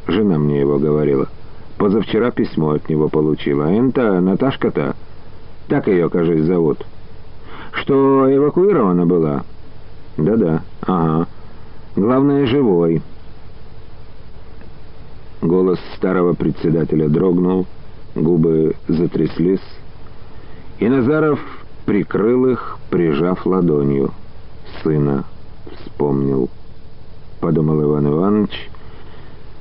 [0.07, 1.27] Жена мне его говорила.
[1.77, 3.75] Позавчера письмо от него получила.
[3.77, 4.95] Энта, Наташка-то,
[5.67, 6.85] так ее, кажется, зовут.
[7.71, 9.43] Что эвакуирована была?»
[10.17, 11.27] «Да-да, ага.
[11.95, 13.01] Главное, живой».
[15.41, 17.65] Голос старого председателя дрогнул,
[18.13, 19.59] губы затряслись,
[20.79, 21.39] и Назаров
[21.85, 24.11] прикрыл их, прижав ладонью.
[24.83, 25.23] «Сына
[25.71, 26.49] вспомнил»,—
[27.39, 28.69] подумал Иван Иванович,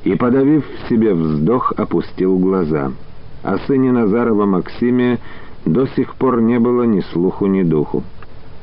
[0.04, 2.92] и, подавив в себе вздох, опустил глаза.
[3.42, 5.18] О сыне Назарова Максиме
[5.64, 8.02] до сих пор не было ни слуху, ни духу.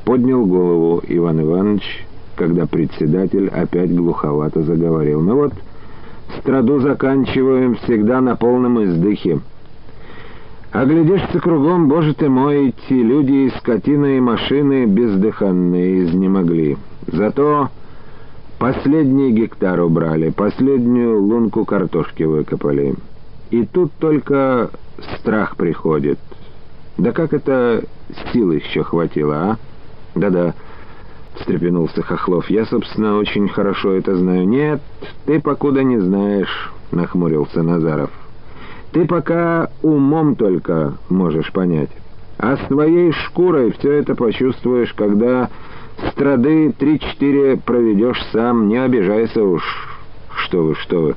[0.06, 5.22] Поднял голову Иван Иванович, когда председатель опять глуховато заговорил.
[5.22, 5.54] «Ну вот,
[6.40, 9.40] страду заканчиваем всегда на полном издыхе».
[10.72, 16.78] Оглядишься кругом, боже ты мой, эти люди и скотина, и машины бездыханные изнемогли.
[17.08, 17.70] Зато
[18.60, 22.96] последний гектар убрали, последнюю лунку картошки выкопали.
[23.52, 24.70] И тут только
[25.20, 26.20] страх приходит.
[26.98, 27.84] Да как это
[28.32, 29.58] сил еще хватило, а?
[30.16, 30.54] Да-да,
[31.36, 32.50] встрепенулся Хохлов.
[32.50, 34.48] Я, собственно, очень хорошо это знаю.
[34.48, 34.82] Нет,
[35.26, 38.10] ты покуда не знаешь, нахмурился Назаров.
[38.92, 41.92] Ты пока умом только можешь понять.
[42.40, 45.50] А своей шкурой все это почувствуешь, когда
[46.12, 49.64] страды три-четыре проведешь сам, не обижайся уж.
[50.36, 51.16] Что вы, что вы.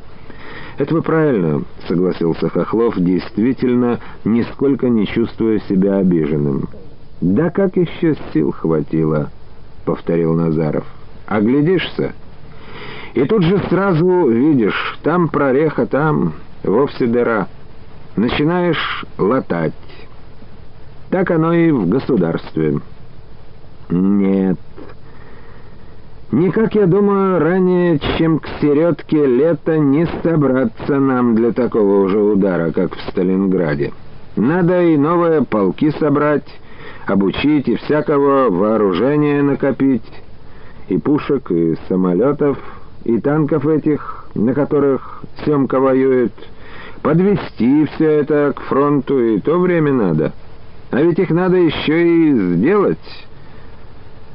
[0.78, 6.68] «Это вы правильно»,— согласился Хохлов, действительно, нисколько не чувствуя себя обиженным.
[7.20, 9.30] «Да как еще сил хватило»,—
[9.84, 10.86] повторил Назаров.
[11.26, 12.14] «Оглядишься,
[13.12, 16.32] и тут же сразу видишь, там прореха, там
[16.64, 17.46] вовсе дыра»
[18.16, 19.72] начинаешь латать.
[21.10, 22.80] Так оно и в государстве.
[23.88, 24.58] Нет.
[26.32, 32.70] Никак, я думаю, ранее, чем к середке лета не собраться нам для такого уже удара,
[32.70, 33.92] как в Сталинграде.
[34.36, 36.46] Надо и новые полки собрать,
[37.06, 40.06] обучить и всякого вооружения накопить,
[40.88, 42.58] и пушек, и самолетов,
[43.02, 46.32] и танков этих, на которых Семка воюет,
[47.02, 50.32] подвести все это к фронту, и то время надо.
[50.92, 52.98] А ведь их надо еще и сделать.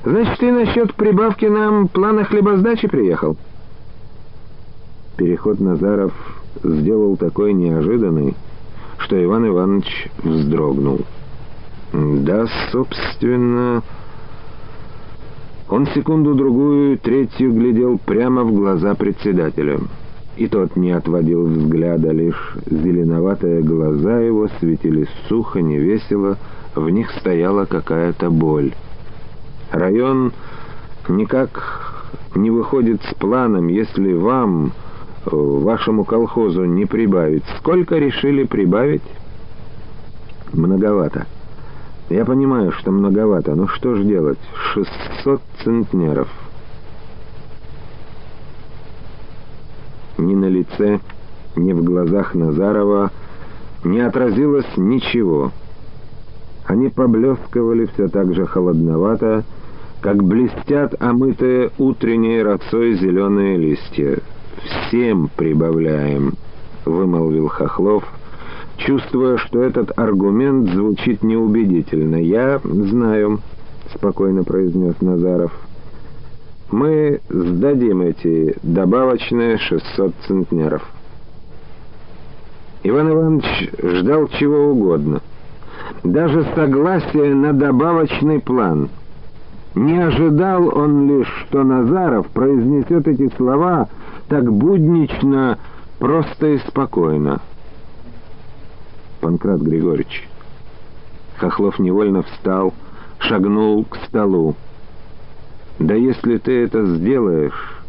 [0.05, 3.35] Значит, ты насчет прибавки нам плана хлебосдачи приехал?
[5.17, 6.13] Переход Назаров
[6.63, 8.35] сделал такой неожиданный,
[8.99, 11.01] что Иван Иванович вздрогнул.
[11.91, 13.81] Да, собственно...
[15.67, 19.79] Он секунду-другую, третью глядел прямо в глаза председателя—
[20.37, 26.37] и тот не отводил взгляда, лишь зеленоватые глаза его светились сухо, невесело,
[26.75, 28.73] в них стояла какая-то боль.
[29.75, 30.31] Район
[31.09, 34.71] никак не выходит с планом, если вам,
[35.25, 37.43] вашему колхозу, не прибавить.
[37.57, 39.03] Сколько решили прибавить?
[40.53, 41.25] Многовато.
[42.09, 44.39] Я понимаю, что многовато, но что ж делать?
[44.73, 46.29] Шестьсот центнеров.
[50.17, 51.01] Ни на лице,
[51.57, 53.11] ни в глазах Назарова
[53.83, 55.51] не отразилось ничего.
[56.65, 59.43] Они поблескивали все так же холодновато,
[60.05, 64.19] как блестят омытые утренней росой зеленые листья.
[64.87, 66.33] «Всем прибавляем»,—
[66.85, 68.03] вымолвил Хохлов,
[68.77, 72.17] чувствуя, что этот аргумент звучит неубедительно.
[72.17, 73.39] «Я знаю»,—
[73.95, 75.51] спокойно произнес Назаров,—
[76.71, 80.87] мы сдадим эти добавочные 600 центнеров.
[82.83, 85.21] Иван Иванович ждал чего угодно.
[86.03, 88.89] Даже согласия на добавочный план.
[89.75, 93.89] Не ожидал он лишь, что Назаров произнесет эти слова
[94.29, 95.59] так буднично,
[95.99, 97.41] просто и спокойно.
[99.19, 100.29] Панкрат Григорьевич.
[101.37, 102.73] Хохлов невольно встал,
[103.19, 104.55] шагнул к столу.
[105.77, 107.81] Да если ты это сделаешь,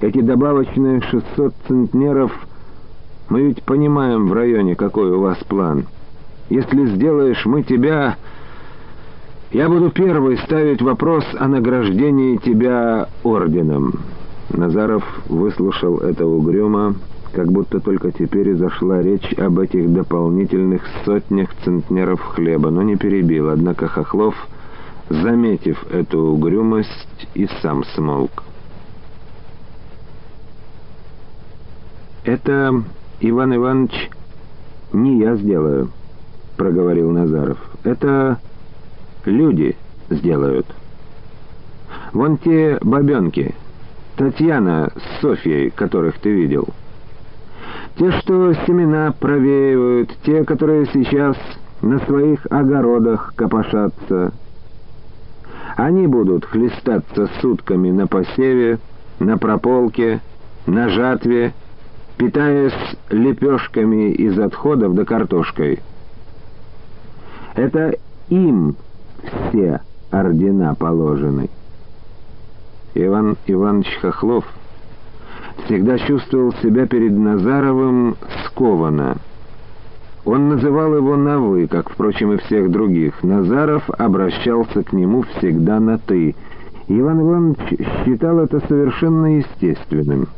[0.00, 2.32] эти добавочные 600 центнеров,
[3.28, 5.86] мы ведь понимаем в районе, какой у вас план.
[6.50, 8.16] Если сделаешь, мы тебя...
[9.52, 13.94] Я буду первый ставить вопрос о награждении тебя орденом».
[14.50, 16.94] Назаров выслушал это угрюмо,
[17.32, 22.96] как будто только теперь и зашла речь об этих дополнительных сотнях центнеров хлеба, но не
[22.96, 24.34] перебил, однако Хохлов,
[25.08, 28.44] заметив эту угрюмость, и сам смолк.
[32.24, 32.82] «Это,
[33.20, 34.10] Иван Иванович,
[34.92, 35.90] не я сделаю»,—
[36.56, 37.58] проговорил Назаров.
[37.82, 38.38] «Это
[39.26, 39.76] люди
[40.08, 40.66] сделают.
[42.12, 43.54] Вон те бабенки,
[44.16, 46.68] Татьяна с Софьей, которых ты видел».
[47.96, 51.36] Те, что семена провеивают, те, которые сейчас
[51.82, 54.32] на своих огородах копошатся.
[55.76, 58.78] Они будут хлестаться сутками на посеве,
[59.18, 60.20] на прополке,
[60.66, 61.52] на жатве,
[62.16, 65.80] питаясь лепешками из отходов да картошкой.
[67.54, 67.96] Это
[68.28, 68.76] им
[69.22, 71.50] все ордена положены.
[72.94, 74.44] Иван Иванович Хохлов—
[75.70, 78.16] всегда чувствовал себя перед Назаровым
[78.46, 79.16] скованно.
[80.24, 83.22] Он называл его на «вы», как, впрочем, и всех других.
[83.22, 86.34] Назаров обращался к нему всегда на «ты».
[86.88, 90.28] Иван Иванович считал это совершенно естественным.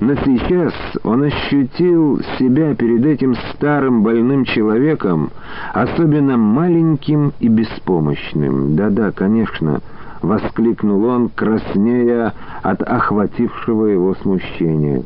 [0.00, 5.30] Но сейчас он ощутил себя перед этим старым больным человеком
[5.72, 8.76] особенно маленьким и беспомощным.
[8.76, 9.80] Да-да, конечно,—
[10.22, 15.02] воскликнул он, краснея от охватившего его смущения.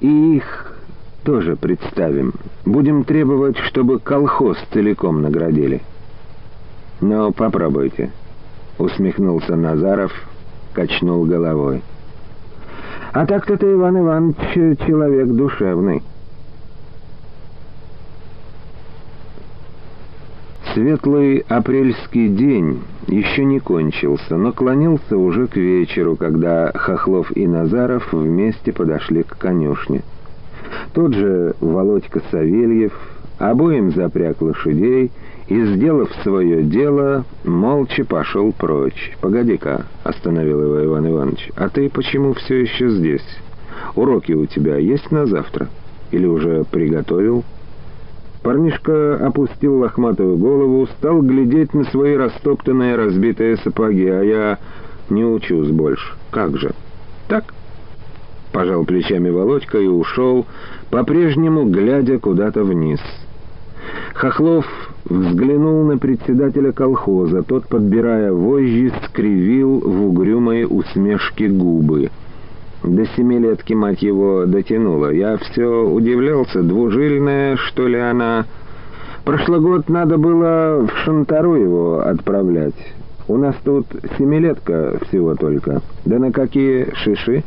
[0.00, 0.76] «И их
[1.24, 2.32] тоже представим.
[2.64, 5.82] Будем требовать, чтобы колхоз целиком наградили».
[7.00, 8.12] «Ну, попробуйте»,—
[8.78, 10.12] усмехнулся Назаров,
[10.72, 11.82] качнул головой.
[13.12, 16.02] «А так-то ты, Иван Иванович, человек душевный».
[20.76, 28.12] Светлый апрельский день еще не кончился, но клонился уже к вечеру, когда Хохлов и Назаров
[28.12, 30.02] вместе подошли к конюшне.
[30.92, 32.92] Тот же Володька Савельев
[33.38, 35.10] обоим запряг лошадей
[35.48, 39.12] и, сделав свое дело, молча пошел прочь.
[39.20, 43.26] «Погоди-ка»,— остановил его Иван Иванович,— «а ты почему все еще здесь?
[43.94, 45.68] Уроки у тебя есть на завтра?
[46.10, 47.44] Или уже приготовил?»
[48.42, 54.58] Парнишка опустил лохматую голову, стал глядеть на свои растоптанные разбитые сапоги, а я
[55.10, 56.12] не учусь больше.
[56.30, 56.70] Как же?
[57.26, 57.52] Так?
[58.52, 60.46] Пожал плечами Володька и ушел,
[60.90, 63.00] по-прежнему глядя куда-то вниз.
[64.14, 64.64] Хохлов
[65.08, 67.42] взглянул на председателя колхоза.
[67.42, 72.10] Тот, подбирая вожжи, скривил в угрюмой усмешке губы—
[72.86, 75.10] до семилетки, мать его, дотянула.
[75.10, 78.46] Я все удивлялся, двужильная, что ли, она...
[79.24, 82.76] Прошлый год надо было в Шантару его отправлять.
[83.26, 83.86] У нас тут
[84.16, 85.82] семилетка всего только.
[86.04, 87.42] Да на какие шиши?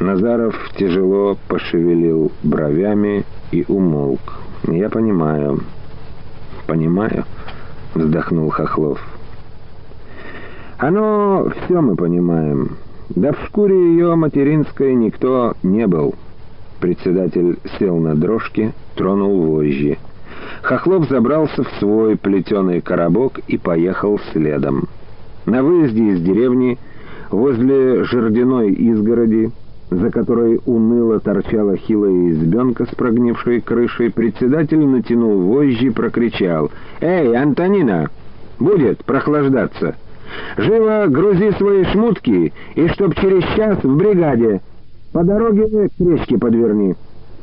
[0.00, 4.20] Назаров тяжело пошевелил бровями и умолк.
[4.66, 5.60] «Я понимаю,
[6.66, 7.24] понимаю»,—
[7.94, 9.00] вздохнул Хохлов.
[10.78, 12.76] «Оно все мы понимаем».
[13.10, 16.14] Да в шкуре ее материнской никто не был.
[16.80, 19.98] Председатель сел на дрожке, тронул вожжи.
[20.62, 24.88] Хохлов забрался в свой плетеный коробок и поехал следом.
[25.44, 26.78] На выезде из деревни,
[27.30, 29.52] возле жердяной изгороди,
[29.90, 36.70] за которой уныло торчала хилая избенка с прогнившей крышей, председатель натянул вожжи и прокричал
[37.00, 38.08] «Эй, Антонина,
[38.58, 39.96] будет прохлаждаться!»
[40.56, 44.62] Живо грузи свои шмутки, и чтоб через час в бригаде.
[45.12, 46.96] По дороге к речке подверни.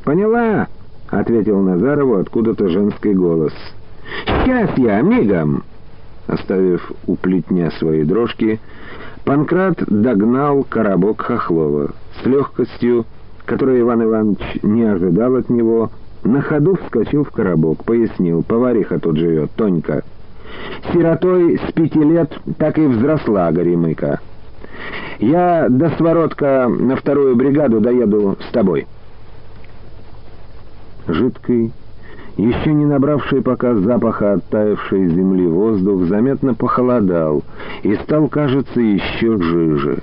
[0.04, 0.68] Поняла?—
[1.12, 3.54] ответил Назарову откуда-то женский голос.
[4.26, 5.64] «Сейчас я, мигом!»
[6.28, 8.62] Оставив у плетня свои дрожки,
[9.26, 11.92] Панкрат догнал коробок Хохлова.
[12.20, 13.05] С легкостью,
[13.45, 15.91] которой Иван Иванович не ожидал от него,
[16.24, 20.03] на ходу вскочил в коробок, пояснил, повариха тут живет, Тонька.
[20.91, 24.20] Сиротой с пяти лет так и взросла Горемыка.
[25.20, 28.88] Я до Своротка на вторую бригаду доеду с тобой.
[31.07, 31.72] Жидкий,
[32.38, 37.43] еще не набравший пока запаха оттаившей земли воздух, заметно похолодал
[37.84, 39.99] и стал, кажется, еще жиже.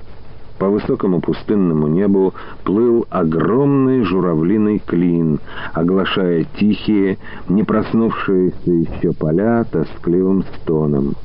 [0.59, 2.33] По высокому пустынному небу
[2.65, 5.39] плыл огромный журавлиный клин,
[5.73, 11.15] оглашая тихие, не проснувшиеся еще поля тоскливым стоном.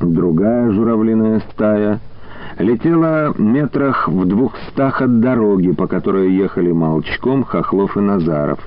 [0.00, 2.00] Другая журавлиная стая
[2.58, 8.60] летела метрах в двухстах от дороги, по которой ехали молчком Хохлов и Назаров.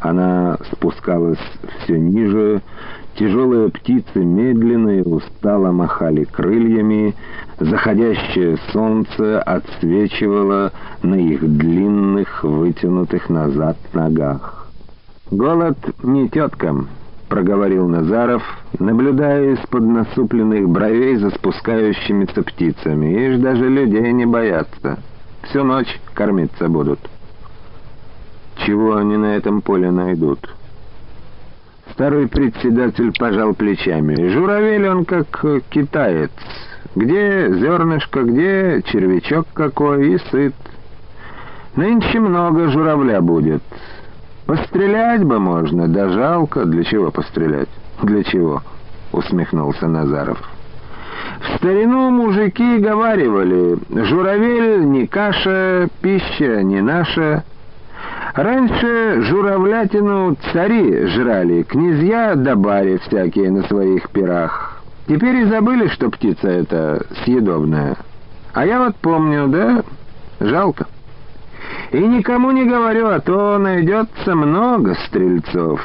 [0.00, 1.38] Она спускалась
[1.78, 2.60] все ниже,
[3.16, 7.14] тяжелые птицы медленно и устало махали крыльями,
[7.58, 14.68] заходящее солнце отсвечивало на их длинных, вытянутых назад ногах.
[15.30, 16.88] «Голод не теткам»,—
[17.28, 18.42] проговорил Назаров,
[18.78, 23.28] наблюдая из-под насупленных бровей за спускающимися птицами.
[23.28, 24.98] «Ишь, даже людей не боятся.
[25.42, 26.98] Всю ночь кормиться будут».
[28.56, 30.38] «Чего они на этом поле найдут?»
[31.92, 34.28] Старый председатель пожал плечами.
[34.28, 36.30] «Журавель он как китаец.
[36.94, 40.54] Где зернышко, где червячок какой, и сыт.
[41.76, 43.62] Нынче много журавля будет».
[44.46, 46.64] «Пострелять бы можно, да жалко.
[46.64, 47.68] Для чего пострелять?
[48.02, 48.62] Для чего?»—
[49.12, 50.42] усмехнулся Назаров.
[51.40, 57.44] В старину мужики говаривали, журавель не каша, пища не наша.
[58.34, 64.82] Раньше журавлятину цари жрали, князья да бари всякие на своих пирах.
[65.06, 67.96] Теперь и забыли, что птица эта съедобная.
[68.54, 69.82] А я вот помню, да,
[70.40, 70.86] жалко.
[71.90, 75.80] И никому не говорю, а то найдется много стрельцов.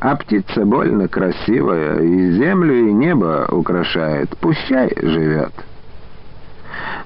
[0.00, 4.36] А птица больно красивая, и землю, и небо украшает.
[4.38, 5.52] Пущай живет.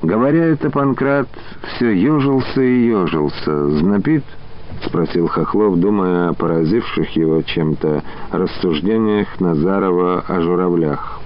[0.03, 1.29] Говоря это, Панкрат
[1.63, 3.69] все ежился и ежился.
[3.79, 4.25] «Знапит?»—
[4.85, 11.21] спросил Хохлов, думая о поразивших его чем-то рассуждениях Назарова о журавлях.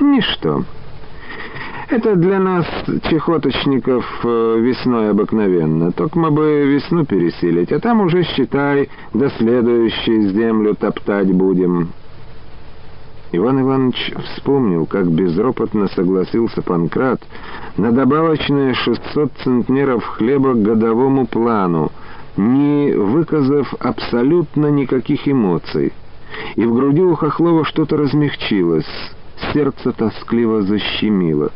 [0.00, 0.64] «Ничто».
[1.90, 2.66] Это для нас,
[3.08, 5.90] чехоточников, э, весной обыкновенно.
[5.90, 11.88] Только мы бы весну пересилить, а там уже, считай, до следующей землю топтать будем».
[13.30, 17.20] Иван Иванович вспомнил, как безропотно согласился Панкрат
[17.76, 21.92] на добавочные 600 центнеров хлеба к годовому плану,
[22.38, 25.92] не выказав абсолютно никаких эмоций.
[26.56, 28.86] И в груди у Хохлова что-то размягчилось,
[29.52, 31.50] сердце тоскливо защемило.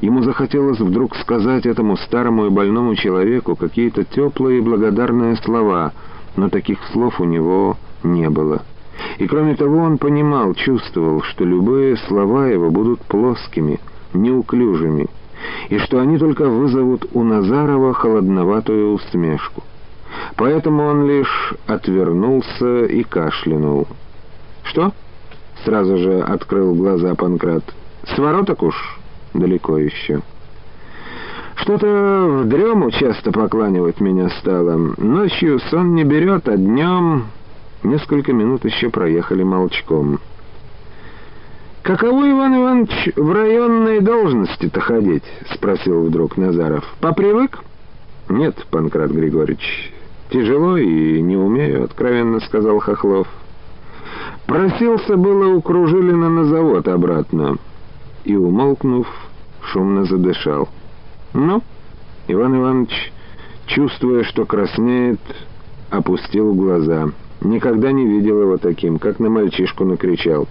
[0.00, 5.92] Ему захотелось вдруг сказать этому старому и больному человеку какие-то теплые и благодарные слова,
[6.36, 8.62] но таких слов у него не было.
[9.18, 13.80] И кроме того он понимал, чувствовал, что любые слова его будут плоскими,
[14.12, 15.08] неуклюжими,
[15.68, 19.62] и что они только вызовут у Назарова холодноватую усмешку.
[20.36, 23.86] Поэтому он лишь отвернулся и кашлянул.
[24.64, 24.92] «Что?»—
[25.64, 27.64] сразу же открыл глаза Панкрат.
[28.04, 29.00] «С вороток уж?»
[29.34, 30.20] далеко еще.
[31.56, 31.86] Что-то
[32.42, 34.94] в дрему часто покланивать меня стало.
[34.96, 37.26] Ночью сон не берет, а днем...
[37.82, 40.20] Несколько минут еще проехали молчком.
[41.82, 45.24] «Каково, Иван Иванович, в районной должности-то ходить?»—
[45.54, 46.84] спросил вдруг Назаров.
[47.00, 47.60] «Попривык?»
[48.28, 49.92] «Нет, Панкрат Григорьевич,
[50.30, 53.26] тяжело и не умею»,— откровенно сказал Хохлов.
[54.46, 57.56] Просился было у Кружилина на завод обратно
[58.24, 59.06] и, умолкнув,
[59.62, 60.68] шумно задышал.
[61.32, 61.62] «Ну?»
[62.28, 63.12] Иван Иванович,
[63.66, 65.20] чувствуя, что краснеет,
[65.90, 67.08] опустил глаза.
[67.42, 70.46] Никогда не видел его таким, как на мальчишку накричал.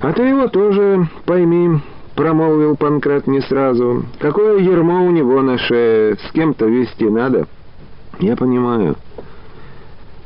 [0.00, 1.80] «А ты его тоже пойми»,—
[2.14, 4.04] промолвил Панкрат не сразу.
[4.18, 7.46] «Какое ермо у него на шее, с кем-то вести надо?»
[8.20, 8.96] «Я понимаю.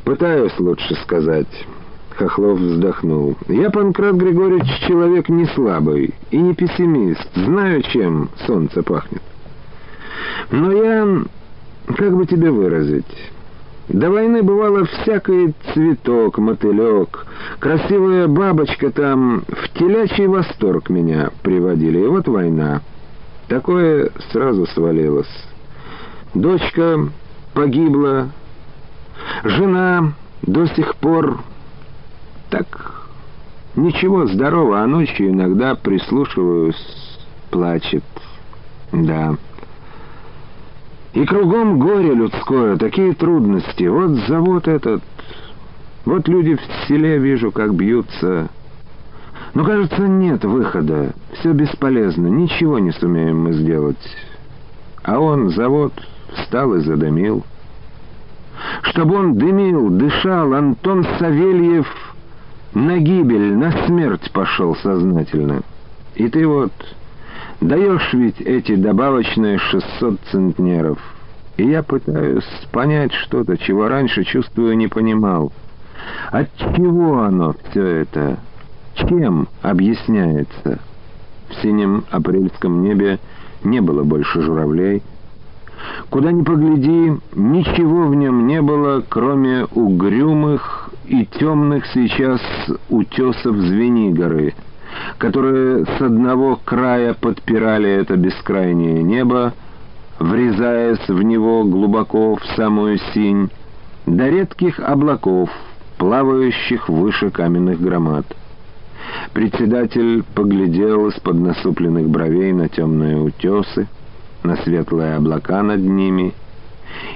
[0.04, 1.66] Пытаюсь лучше сказать».
[2.10, 3.36] Хохлов вздохнул.
[3.48, 7.28] «Я, Панкрат Григорьевич, человек не слабый и не пессимист.
[7.34, 9.22] Знаю, чем солнце пахнет.
[10.50, 11.06] Но я...
[11.96, 13.04] как бы тебе выразить...»
[13.88, 17.24] До войны бывало всякий цветок, мотылек,
[17.60, 22.00] красивая бабочка там в телячий восторг меня приводили.
[22.00, 22.82] И вот война.
[23.46, 25.30] Такое сразу свалилось.
[26.34, 26.98] Дочка
[27.54, 28.30] погибла,
[29.44, 31.38] жена до сих пор
[32.50, 33.08] так
[33.76, 37.18] ничего, здорово, а ночью иногда прислушиваюсь,
[37.50, 38.04] плачет.
[38.92, 39.36] Да.
[41.16, 43.84] И кругом горе людское, такие трудности.
[43.84, 45.02] Вот завод этот,
[46.04, 48.50] вот люди в селе вижу, как бьются.
[49.54, 51.14] Но, кажется, нет выхода.
[51.32, 53.96] Все бесполезно, ничего не сумеем мы сделать.
[55.04, 55.94] А он, завод,
[56.34, 57.46] встал и задымил.
[58.82, 61.88] Чтобы он дымил, дышал, Антон Савельев
[62.74, 65.62] на гибель, на смерть пошел сознательно.
[66.14, 66.72] И ты вот
[67.60, 70.98] даешь ведь эти добавочные 600 центнеров.
[71.56, 75.52] И я пытаюсь понять что-то, чего раньше, чувствую, не понимал.
[76.30, 78.38] От чего оно все это?
[78.94, 80.80] Чем объясняется?
[81.48, 83.18] В синем апрельском небе
[83.64, 85.02] не было больше журавлей.
[86.10, 92.40] Куда ни погляди, ничего в нем не было, кроме угрюмых и темных сейчас
[92.88, 94.54] утесов Звенигоры,
[95.18, 99.54] которые с одного края подпирали это бескрайнее небо,
[100.18, 103.50] врезаясь в него глубоко в самую синь,
[104.06, 105.50] до редких облаков,
[105.98, 108.26] плавающих выше каменных громад.
[109.32, 113.88] Председатель поглядел из-под насупленных бровей на темные утесы,
[114.42, 116.34] на светлые облака над ними,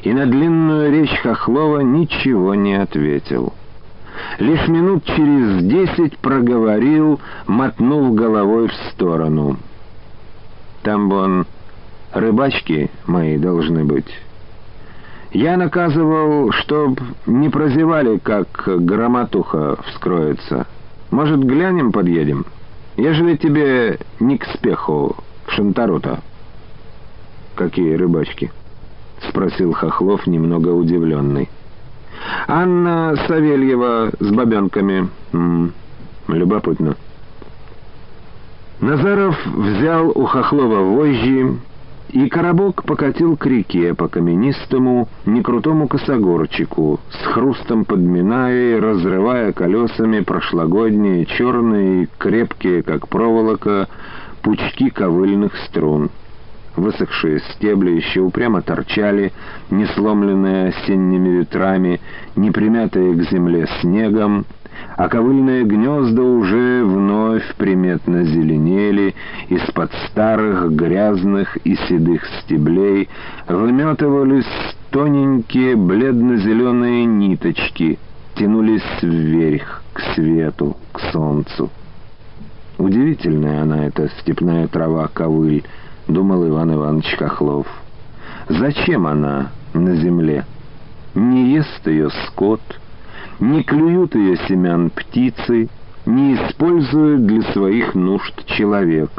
[0.02, 3.54] и на длинную речь Хохлова ничего не ответил.
[4.38, 9.56] Лишь минут через десять проговорил, мотнув головой в сторону.
[10.82, 11.46] «Там вон
[12.12, 14.08] рыбачки мои должны быть».
[15.32, 20.66] Я наказывал, чтоб не прозевали, как громотуха вскроется.
[21.12, 22.46] Может, глянем, подъедем?
[22.96, 26.20] Ежели тебе не к спеху в Шантару-то.
[27.54, 28.50] «Какие рыбачки?»—
[29.28, 31.48] спросил Хохлов, немного удивленный.
[32.48, 35.08] «Анна Савельева с бабенками.
[35.32, 35.72] М -м,
[36.28, 36.96] любопытно».
[38.80, 41.58] Назаров взял у Хохлова вожжи,
[42.12, 50.20] и коробок покатил к реке по каменистому, некрутому косогорчику, с хрустом подминая и разрывая колесами
[50.20, 53.88] прошлогодние, черные крепкие, как проволока,
[54.42, 56.10] пучки ковыльных струн.
[56.76, 59.32] Высохшие стебли еще упрямо торчали,
[59.70, 62.00] не сломленные осенними ветрами,
[62.36, 64.46] не примятые к земле снегом,
[64.96, 69.14] а ковыльные гнезда уже вновь приметно зеленели,
[69.48, 73.08] из-под старых грязных и седых стеблей
[73.48, 74.46] выметывались
[74.90, 77.98] тоненькие бледно-зеленые ниточки,
[78.36, 81.68] тянулись вверх, к свету, к солнцу.
[82.78, 85.64] Удивительная она, эта степная трава-ковыль,—
[86.10, 87.66] думал Иван Иванович Хохлов.
[88.48, 90.44] «Зачем она на земле?
[91.14, 92.60] Не ест ее скот,
[93.40, 95.68] не клюют ее семян птицы,
[96.06, 99.10] не использует для своих нужд человек.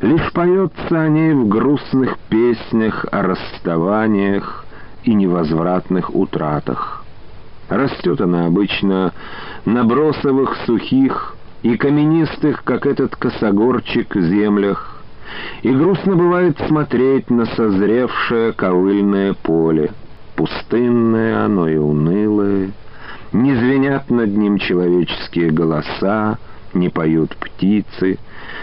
[0.00, 4.64] Лишь поется о ней в грустных песнях о расставаниях
[5.04, 7.04] и невозвратных утратах.
[7.68, 9.12] Растет она обычно
[9.64, 14.97] на бросовых, сухих и каменистых, как этот косогорчик, землях,
[15.62, 19.90] и грустно бывает смотреть на созревшее ковыльное поле.
[20.36, 22.70] Пустынное оно и унылое.
[23.32, 26.38] Не звенят над ним человеческие голоса,
[26.74, 28.18] не поют птицы.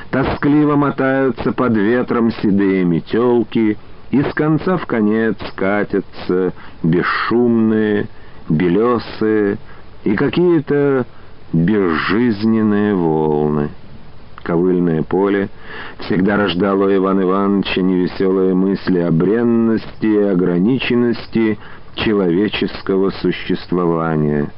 [0.09, 3.77] Тоскливо мотаются под ветром седые метелки,
[4.11, 8.07] и с конца в конец катятся бесшумные,
[8.47, 9.57] белесые
[10.03, 11.05] и какие-то
[11.51, 13.69] безжизненные волны
[14.45, 15.49] ковыльное поле
[15.99, 21.57] всегда рождало у Ивана Ивановича невеселые мысли о бренности и ограниченности
[21.95, 24.51] человеческого существования.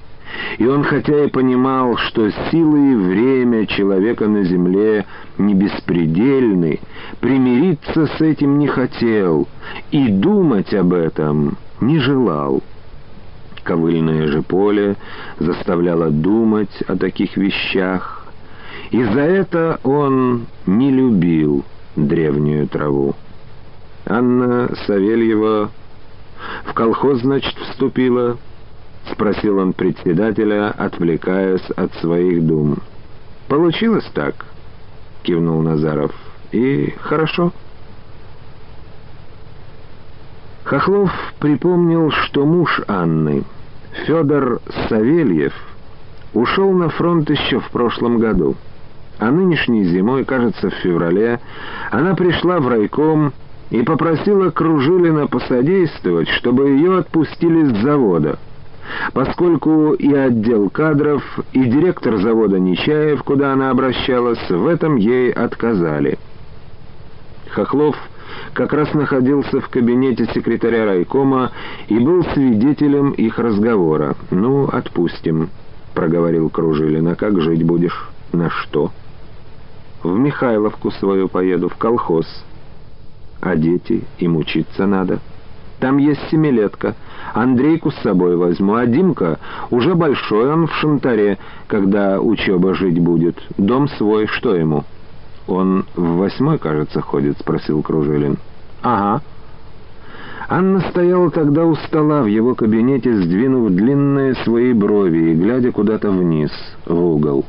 [0.58, 5.06] И он хотя и понимал, что силы и время человека на земле
[5.38, 6.80] не беспредельны,
[7.22, 9.48] примириться с этим не хотел
[9.92, 12.62] и думать об этом не желал.
[13.64, 14.98] Ковыльное же поле
[15.40, 18.17] заставляло думать о таких вещах,
[18.92, 21.66] и за это он не любил
[21.96, 23.16] древнюю траву.
[24.06, 25.72] Анна Савельева
[26.66, 28.38] в колхоз, значит, вступила?—
[29.12, 32.78] спросил он председателя, отвлекаясь от своих дум.
[33.48, 34.46] «Получилось так?»—
[35.24, 36.12] кивнул Назаров.
[36.52, 37.54] «И хорошо».
[40.66, 43.46] Хохлов припомнил, что муж Анны,
[44.06, 44.60] Федор
[44.90, 45.54] Савельев,
[46.34, 48.58] ушел на фронт еще в прошлом году.
[49.20, 51.40] А нынешней зимой, кажется, в феврале,
[51.92, 53.34] она пришла в райком
[53.72, 58.38] и попросила Кружилина посодействовать, чтобы ее отпустили с завода,
[59.14, 66.20] поскольку и отдел кадров, и директор завода Нечаев, куда она обращалась, в этом ей отказали.
[67.50, 67.98] Хохлов
[68.54, 71.52] как раз находился в кабинете секретаря райкома
[71.88, 74.16] и был свидетелем их разговора.
[74.30, 75.50] «Ну, отпустим»,—
[75.96, 77.08] проговорил Кружилин.
[77.08, 78.10] «А как жить будешь?
[78.32, 78.92] На что?»
[80.08, 82.26] В Михайловку свою поеду, в колхоз.
[83.42, 85.20] А дети, им учиться надо.
[85.82, 86.96] Там есть семилетка.
[87.34, 89.38] Андрейку с собой возьму, а Димка
[89.70, 91.38] уже большой, он в Шантаре,
[91.68, 93.38] когда учеба жить будет.
[93.58, 94.86] Дом свой, что ему?
[95.46, 98.38] Он в восьмой, кажется, ходит, спросил Кружилин.
[98.82, 99.22] Ага.
[100.48, 106.12] Анна стояла тогда у стола в его кабинете, сдвинув длинные свои брови и глядя куда-то
[106.12, 106.52] вниз,
[106.86, 107.46] в угол.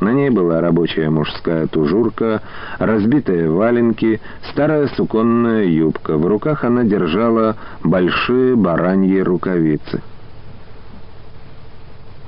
[0.00, 2.42] На ней была рабочая мужская тужурка,
[2.78, 4.20] разбитые валенки,
[4.50, 6.16] старая суконная юбка.
[6.16, 10.02] В руках она держала большие бараньи рукавицы.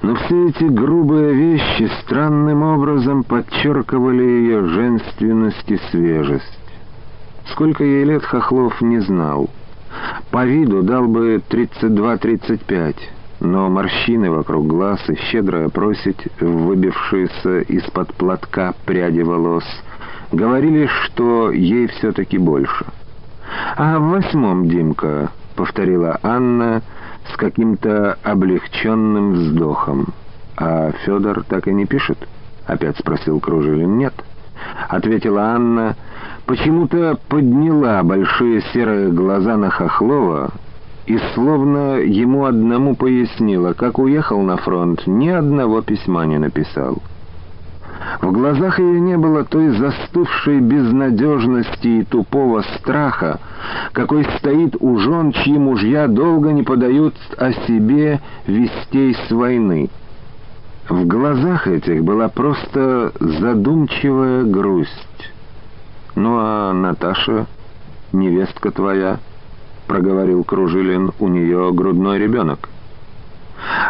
[0.03, 6.59] Но все эти грубые вещи странным образом подчеркивали ее женственность и свежесть.
[7.53, 9.49] Сколько ей лет Хохлов не знал.
[10.31, 12.97] По виду дал бы 32-35
[13.41, 19.65] но морщины вокруг глаз и щедрая просить, выбившиеся из-под платка пряди волос,
[20.31, 22.85] говорили, что ей все-таки больше.
[23.77, 26.83] «А в восьмом, Димка»,— повторила Анна
[27.33, 30.09] с каким-то облегченным вздохом.
[30.57, 32.19] «А Федор так и не пишет?»—
[32.67, 33.99] опять спросил Кружилин.
[33.99, 34.15] «Нет»,—
[34.89, 35.97] ответила Анна,
[36.47, 40.53] почему-то подняла большие серые глаза на Хохлова,
[41.11, 46.99] и словно ему одному пояснила, как уехал на фронт, ни одного письма не написал.
[48.23, 53.41] В глазах ее не было той застывшей безнадежности и тупого страха,
[53.91, 59.91] какой стоит у жен, чьи мужья долго не подают о себе вестей с войны.
[60.89, 65.33] В глазах этих была просто задумчивая грусть.
[66.15, 67.47] «Ну а Наташа,
[68.13, 69.19] невестка твоя?»
[69.91, 72.69] Проговорил Кружилин,— «у нее грудной ребенок».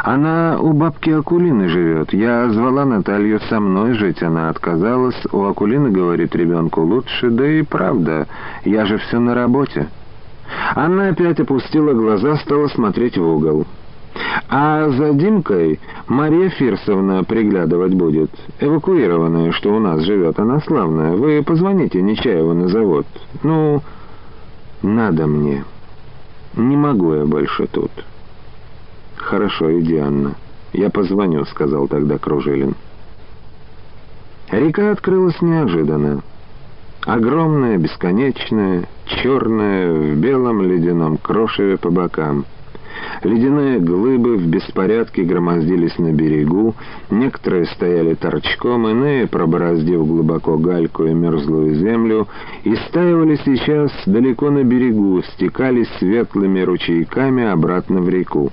[0.03, 2.15] «Она у бабки Акулины живет.
[2.15, 5.23] Я звала Наталью со мной жить, она отказалась.
[5.31, 8.27] У Акулины, говорит, ребенку лучше, да и правда,
[8.65, 9.89] я же все на работе».
[10.75, 13.67] Анна опять опустила глаза, стала смотреть в угол.
[14.49, 21.13] «А за Димкой Мария Фирсовна приглядывать будет, эвакуированная, что у нас живет, она славная.
[21.13, 23.07] Вы позвоните Нечаеву на завод.
[23.43, 23.83] Ну,
[24.83, 25.63] надо мне».
[26.57, 27.91] «Не могу я больше тут».
[29.17, 30.35] «Хорошо, иди, Анна.
[30.73, 32.75] Я позвоню»,— сказал тогда Кружилин.
[34.51, 36.23] Река открылась неожиданно.
[37.03, 42.45] Огромная, бесконечная, черная, в белом ледяном крошеве по бокам—
[43.23, 46.75] Ледяные глыбы в беспорядке громоздились на берегу,
[47.11, 52.29] некоторые стояли торчком, иные, пробороздив глубоко гальку и мерзлую землю,
[52.65, 58.51] и стаивали сейчас далеко на берегу, стекали светлыми ручейками обратно в реку.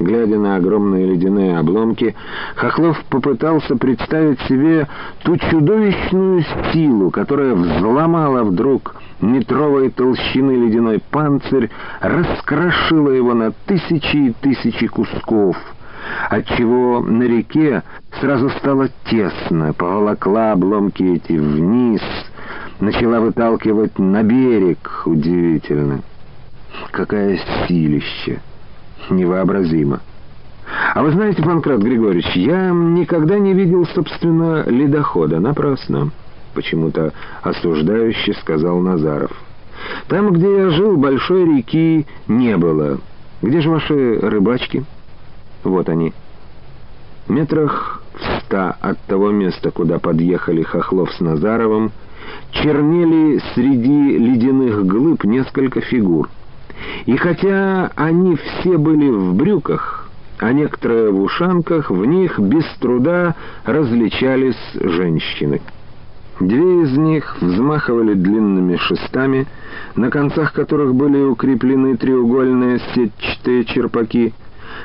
[0.00, 2.16] Глядя на огромные ледяные обломки,
[2.56, 4.88] Хохлов попытался представить себе
[5.22, 11.70] ту чудовищную силу, которая взломала вдруг метровой толщины ледяной панцирь,
[12.00, 15.56] раскрошила его на тысячи и тысячи кусков,
[16.28, 17.84] отчего на реке
[18.20, 22.02] сразу стало тесно, поволокла обломки эти вниз,
[22.80, 25.02] начала выталкивать на берег.
[25.06, 26.00] Удивительно.
[26.90, 27.38] Какая
[27.68, 28.40] силища!
[29.10, 30.00] Невообразимо.
[30.94, 35.40] А вы знаете, Панкрат Григорьевич, я никогда не видел, собственно, ледохода.
[35.40, 36.10] Напрасно.
[36.54, 39.32] Почему-то осуждающе сказал Назаров.
[40.08, 42.98] Там, где я жил, большой реки не было.
[43.42, 44.84] Где же ваши рыбачки?
[45.64, 46.12] Вот они.
[47.28, 51.90] Метрах в ста от того места, куда подъехали Хохлов с Назаровым,
[52.52, 56.28] чернели среди ледяных глыб несколько фигур—
[57.06, 60.08] и хотя они все были в брюках,
[60.38, 65.60] а некоторые в ушанках, в них без труда различались женщины.
[66.40, 69.46] Две из них взмахивали длинными шестами,
[69.94, 74.34] на концах которых были укреплены треугольные сетчатые черпаки,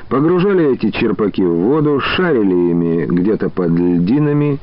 [0.08, 4.58] погружали эти черпаки в воду, шарили ими где-то под льдинами,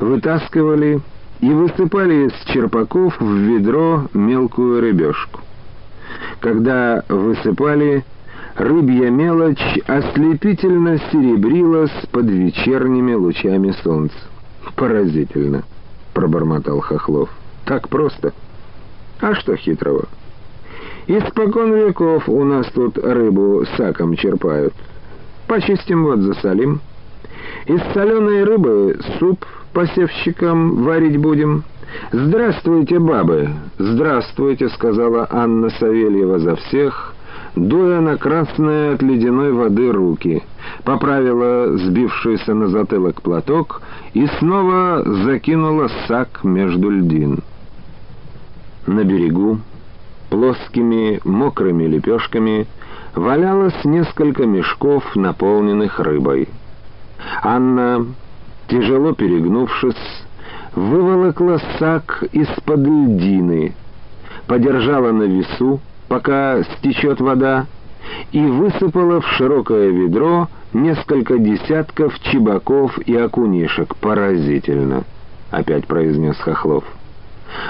[0.00, 1.00] вытаскивали
[1.40, 5.40] и высыпали из черпаков в ведро мелкую рыбешку.
[6.40, 8.04] Когда высыпали,
[8.56, 14.16] рыбья мелочь ослепительно серебрилась под вечерними лучами солнца.
[14.76, 15.62] «Поразительно»,—
[16.14, 17.30] пробормотал Хохлов.
[17.64, 18.32] «Так просто.
[19.20, 20.06] А что хитрого?
[21.06, 24.74] Испокон веков у нас тут рыбу саком черпают.
[25.46, 26.80] Почистим вот засолим.
[27.66, 31.64] Из соленой рыбы суп посевщикам варить будем».
[32.12, 37.14] «Здравствуйте, бабы!» «Здравствуйте!»— сказала Анна Савельева за всех,
[37.56, 40.42] дуя на красные от ледяной воды руки,
[40.84, 43.82] поправила сбившийся на затылок платок
[44.12, 47.40] и снова закинула сак между льдин.
[48.86, 49.58] На берегу
[50.30, 52.66] плоскими мокрыми лепешками
[53.14, 56.48] валялось несколько мешков, наполненных рыбой.
[57.42, 58.06] Анна,
[58.68, 60.23] тяжело перегнувшись,
[60.74, 63.74] выволокла сак из-под льдины,
[64.46, 67.66] подержала на весу, пока стечет вода,
[68.32, 73.96] и высыпала в широкое ведро несколько десятков чебаков и окунишек.
[73.96, 75.04] Поразительно,—
[75.50, 76.84] опять произнес Хохлов.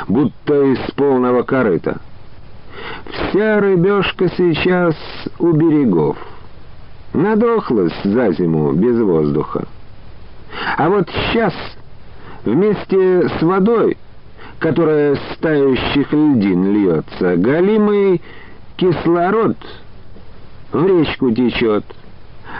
[0.08, 2.00] Будто из полного корыта.
[3.06, 4.96] Вся рыбешка сейчас
[5.38, 6.16] у берегов.
[7.12, 9.66] Надохлась за зиму без воздуха.
[10.76, 11.54] А вот сейчас
[12.44, 13.96] вместе с водой,
[14.58, 18.22] которая с тающих льдин льется, галимый
[18.76, 19.56] кислород
[20.72, 21.84] в речку течет.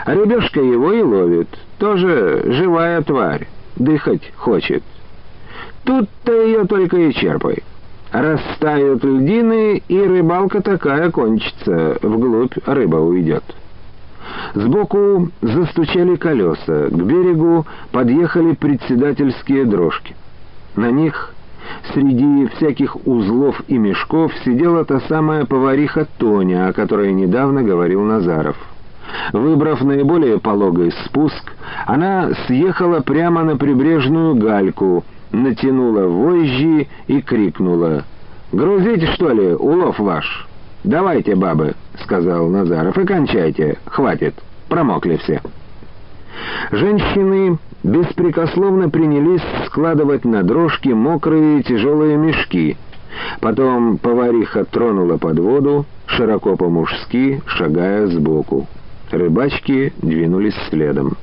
[0.05, 1.47] Рыбешка его и ловит.
[1.77, 3.47] Тоже живая тварь.
[3.75, 4.83] Дыхать хочет.
[5.83, 7.63] Тут-то ее только и черпай.
[8.11, 11.97] Растают льдины, и рыбалка такая кончится.
[12.01, 13.43] Вглубь рыба уйдет.
[14.53, 20.15] Сбоку застучали колеса, к берегу подъехали председательские дрожки.
[20.75, 21.33] На них
[21.93, 28.55] среди всяких узлов и мешков сидела та самая повариха Тоня, о которой недавно говорил Назаров.
[29.33, 31.53] Выбрав наиболее пологий спуск,
[31.85, 38.03] она съехала прямо на прибрежную гальку, натянула вожжи и крикнула
[38.51, 40.47] «Грузите, что ли, улов ваш?»
[40.85, 41.73] «Давайте, бабы»,—
[42.03, 44.35] сказал Назаров,— «и хватит,
[44.69, 45.41] промокли все».
[46.71, 52.77] Женщины беспрекословно принялись складывать на дрожки мокрые тяжелые мешки.
[53.39, 58.67] Потом повариха тронула под воду, широко по-мужски, шагая сбоку.
[59.09, 61.17] Рыбачки двинулись следом.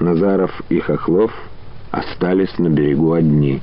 [0.00, 1.32] Назаров и Хохлов
[1.92, 3.62] остались на берегу одни.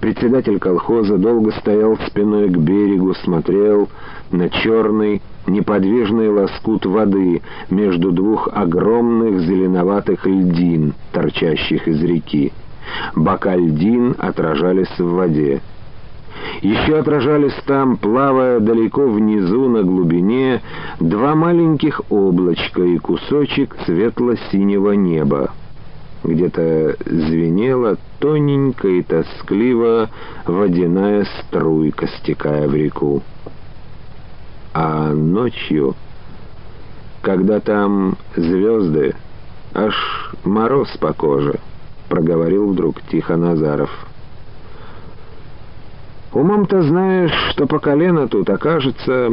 [0.00, 3.88] Председатель колхоза долго стоял спиной к берегу, смотрел
[4.32, 12.52] на черный, неподвижный лоскут воды между двух огромных зеленоватых льдин, торчащих из реки.
[13.14, 15.60] Бока льдин отражались в воде.
[16.62, 20.62] Еще отражались там, плавая далеко внизу на глубине,
[20.98, 25.50] два маленьких облачка и кусочек светло-синего неба.
[26.24, 30.08] Где-то звенела тоненько и тоскливо
[30.46, 33.22] водяная струйка, стекая в реку.
[34.74, 35.94] А ночью,
[37.20, 39.14] когда там звезды,
[39.74, 39.94] аж
[40.44, 41.60] мороз по коже,
[42.08, 43.90] проговорил вдруг тихо Назаров.
[46.32, 49.30] Умом-то знаешь, что по колено тут окажется...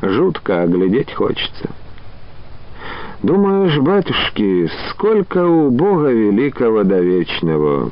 [0.00, 1.70] Жутко оглядеть хочется.
[3.20, 7.90] Думаешь, батюшки, сколько у Бога великого до вечного.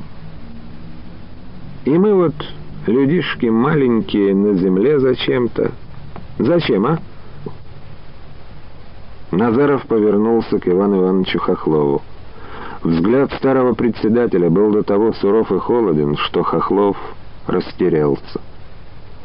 [1.84, 2.34] И мы вот,
[2.86, 5.72] людишки маленькие, на земле зачем-то.
[6.38, 6.98] Зачем, а?
[9.30, 12.02] Назаров повернулся к Ивану Ивановичу Хохлову.
[12.82, 16.96] Взгляд старого председателя был до того суров и холоден, что Хохлов
[17.46, 18.40] растерялся.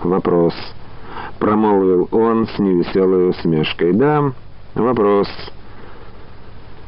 [0.01, 0.53] «Вопрос»,—
[1.39, 3.93] промолвил он с невеселой усмешкой.
[3.93, 4.31] «Да,
[4.73, 5.27] вопрос».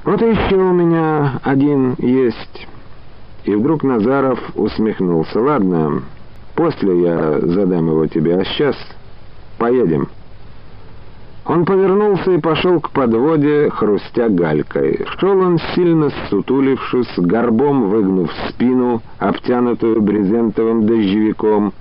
[0.03, 2.67] «Вот еще у меня один есть».
[3.43, 5.39] И вдруг Назаров усмехнулся.
[5.39, 6.01] «Ладно,
[6.55, 8.75] после я задам его тебе, а сейчас
[9.57, 10.07] поедем».
[11.45, 15.05] Он повернулся и пошел к подводе, хрустя галькой.
[15.19, 21.73] Шел он, сильно сутулившись, горбом выгнув спину, обтянутую брезентовым дождевиком,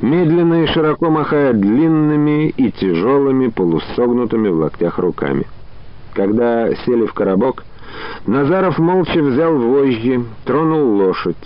[0.00, 5.46] медленно и широко махая длинными и тяжелыми полусогнутыми в локтях руками.
[6.12, 7.64] Когда сели в коробок,
[8.26, 11.36] Назаров молча взял вожжи, тронул лошадь.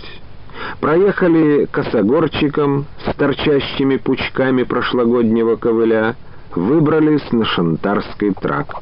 [0.79, 6.15] Проехали косогорчиком с торчащими пучками прошлогоднего ковыля,
[6.55, 8.77] выбрались на Шантарский тракт.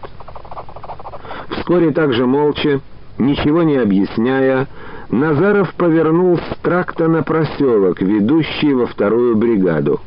[1.50, 2.82] Вскоре также молча,
[3.18, 4.68] ничего не объясняя,
[5.10, 10.02] Назаров повернул с тракта на проселок, ведущий во вторую бригаду.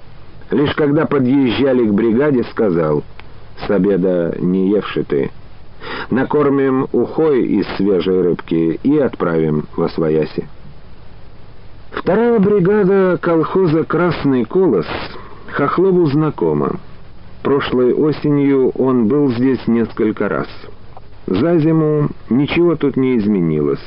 [0.51, 3.03] Лишь когда подъезжали к бригаде, сказал
[3.67, 5.31] «С обеда не евши ты».
[6.11, 10.47] Накормим ухой из свежей рыбки и отправим во свояси.
[11.93, 14.87] Вторая бригада колхоза «Красный колос»
[15.49, 16.79] Хохлову знакома.
[17.43, 20.47] Прошлой осенью он был здесь несколько раз.
[21.27, 23.85] За зиму ничего тут не изменилось.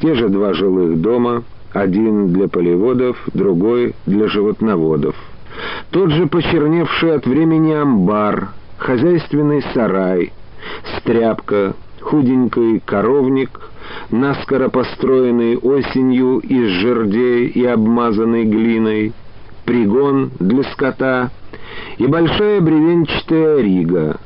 [0.00, 5.16] Те же два жилых дома, один для полеводов, другой для животноводов.
[5.90, 10.32] Тот же почерневший от времени амбар, хозяйственный сарай—
[10.98, 13.50] стряпка, худенький коровник,
[14.10, 19.12] наскоро построенный осенью из жердей и обмазанный глиной,
[19.64, 21.30] пригон для скота
[21.98, 24.18] и большая бревенчатая рига.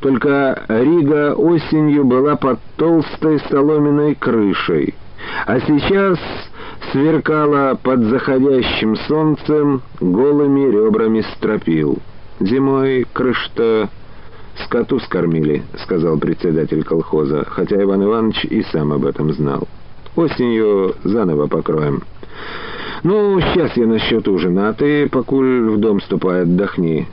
[0.00, 4.94] Только рига осенью была под толстой соломенной крышей,
[5.46, 6.18] а сейчас
[6.92, 11.98] сверкала под заходящим солнцем голыми ребрами стропил.
[12.40, 13.88] Зимой крыш-то
[14.64, 19.66] скоту скормили, сказал председатель колхоза, хотя Иван Иванович и сам об этом знал.
[20.16, 22.02] Осенью заново покроем.
[23.02, 27.06] Ну, сейчас я насчет ужина, а ты, покуль в дом ступай, отдохни.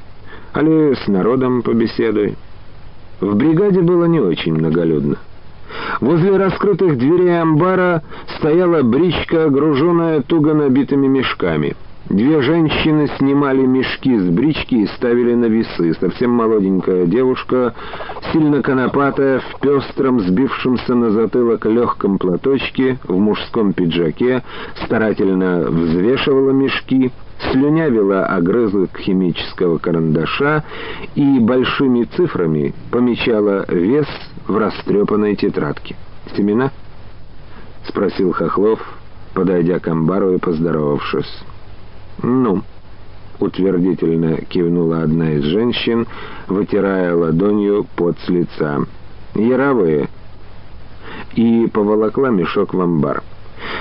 [0.54, 2.36] Али с народом побеседуй.
[3.20, 5.18] В бригаде было не очень многолюдно.
[6.00, 8.04] Возле раскрытых дверей амбара
[8.38, 11.76] стояла бричка, груженная туго набитыми мешками.
[12.10, 15.94] Две женщины снимали мешки с брички и ставили на весы.
[16.00, 17.74] Совсем молоденькая девушка,
[18.34, 24.44] сильно конопатая, в пестром, сбившемся на затылок легком платочке, в мужском пиджаке,
[24.84, 27.12] старательно взвешивала мешки,
[27.52, 30.64] слюнявила огрызок химического карандаша
[31.16, 34.08] и большими цифрами помечала вес
[34.48, 35.96] в растрепанной тетрадке.
[36.36, 36.72] «Семена?»—
[37.88, 38.80] спросил Хохлов,
[39.34, 41.44] подойдя к амбару и поздоровавшись.
[42.24, 42.62] «Ну?»—
[43.40, 46.08] утвердительно кивнула одна из женщин,
[46.48, 48.86] вытирая ладонью пот с лица.
[49.36, 50.10] «Яровые!»
[51.36, 53.24] И поволокла мешок в амбар.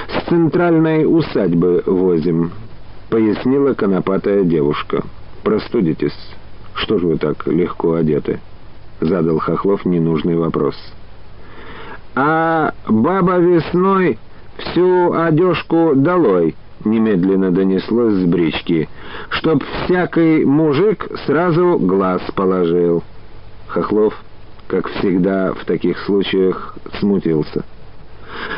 [0.08, 2.52] «С центральной усадьбы возим»,—
[3.10, 5.02] пояснила конопатая девушка.
[5.42, 6.16] «Простудитесь.
[6.74, 8.40] Что же вы так легко одеты?»—
[9.00, 10.76] задал Хохлов ненужный вопрос.
[12.14, 14.18] «А баба весной
[14.58, 16.54] всю одежку долой»,—
[16.84, 18.88] немедленно донеслось с брички,
[19.30, 23.02] «чтоб всякий мужик сразу глаз положил».
[23.68, 24.14] Хохлов,
[24.66, 27.64] как всегда в таких случаях, смутился.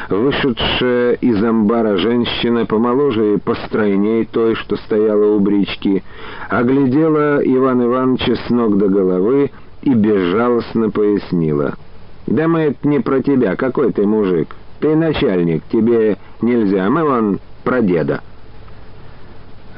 [0.09, 6.03] Вышедшая из амбара женщина, помоложе и постройней той, что стояла у брички,
[6.51, 9.51] оглядела Иван Ивановича с ног до головы
[9.83, 11.75] и безжалостно пояснила.
[12.27, 14.55] «Да мы это не про тебя, какой ты мужик?
[14.81, 18.21] Ты начальник, тебе нельзя, мы вон про деда».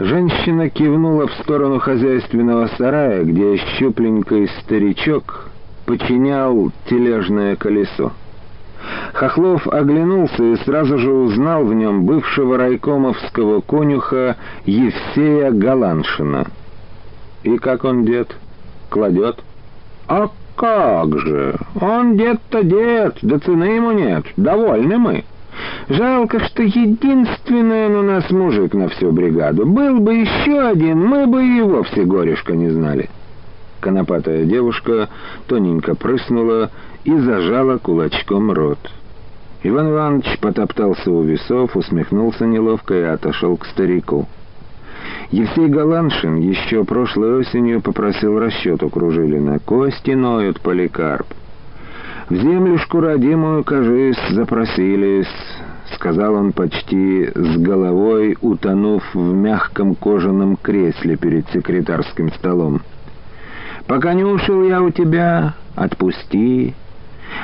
[0.01, 5.51] Женщина кивнула в сторону хозяйственного сарая, где щупленький старичок
[5.87, 8.13] починял тележное колесо.
[9.13, 16.47] Хохлов оглянулся и сразу же узнал в нем бывшего райкомовского конюха Евсея Галаншина.
[17.45, 18.35] «И как он, дед?
[18.91, 19.37] Кладет?»
[20.09, 21.55] «А как же!
[21.81, 25.25] Он дед-то дед, да цены ему нет, довольны мы.
[25.89, 29.67] Жалко, что единственный он у нас мужик на всю бригаду.
[29.67, 33.11] Был бы еще один, мы бы и вовсе горюшка не знали».
[33.81, 35.11] Конопатая девушка
[35.47, 36.71] тоненько прыснула
[37.05, 38.79] и зажала кулачком рот.
[39.63, 44.27] Иван Иванович потоптался у весов, усмехнулся неловко и отошел к старику.
[45.31, 49.59] Евсей Галаншин еще прошлой осенью попросил расчет у Кружилина.
[49.59, 51.27] «Кости ноют, Поликарп».
[52.31, 55.29] «В землюшку родимую, кажись, запросились»,—
[55.95, 62.81] сказал он почти с головой, утонув в мягком кожаном кресле перед секретарским столом.
[63.87, 66.73] «Пока не ушел я у тебя, отпусти.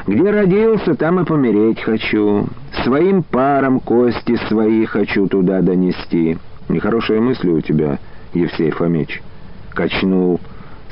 [0.06, 2.46] Где родился, там и помереть хочу.
[2.82, 6.38] Своим паром кости свои хочу туда донести».
[6.70, 7.98] «Нехорошие мысли у тебя,
[8.32, 9.20] Евсей Фомич»,—
[9.74, 10.40] качнул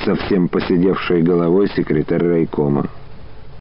[0.05, 2.89] совсем посидевшей головой секретарь райкома.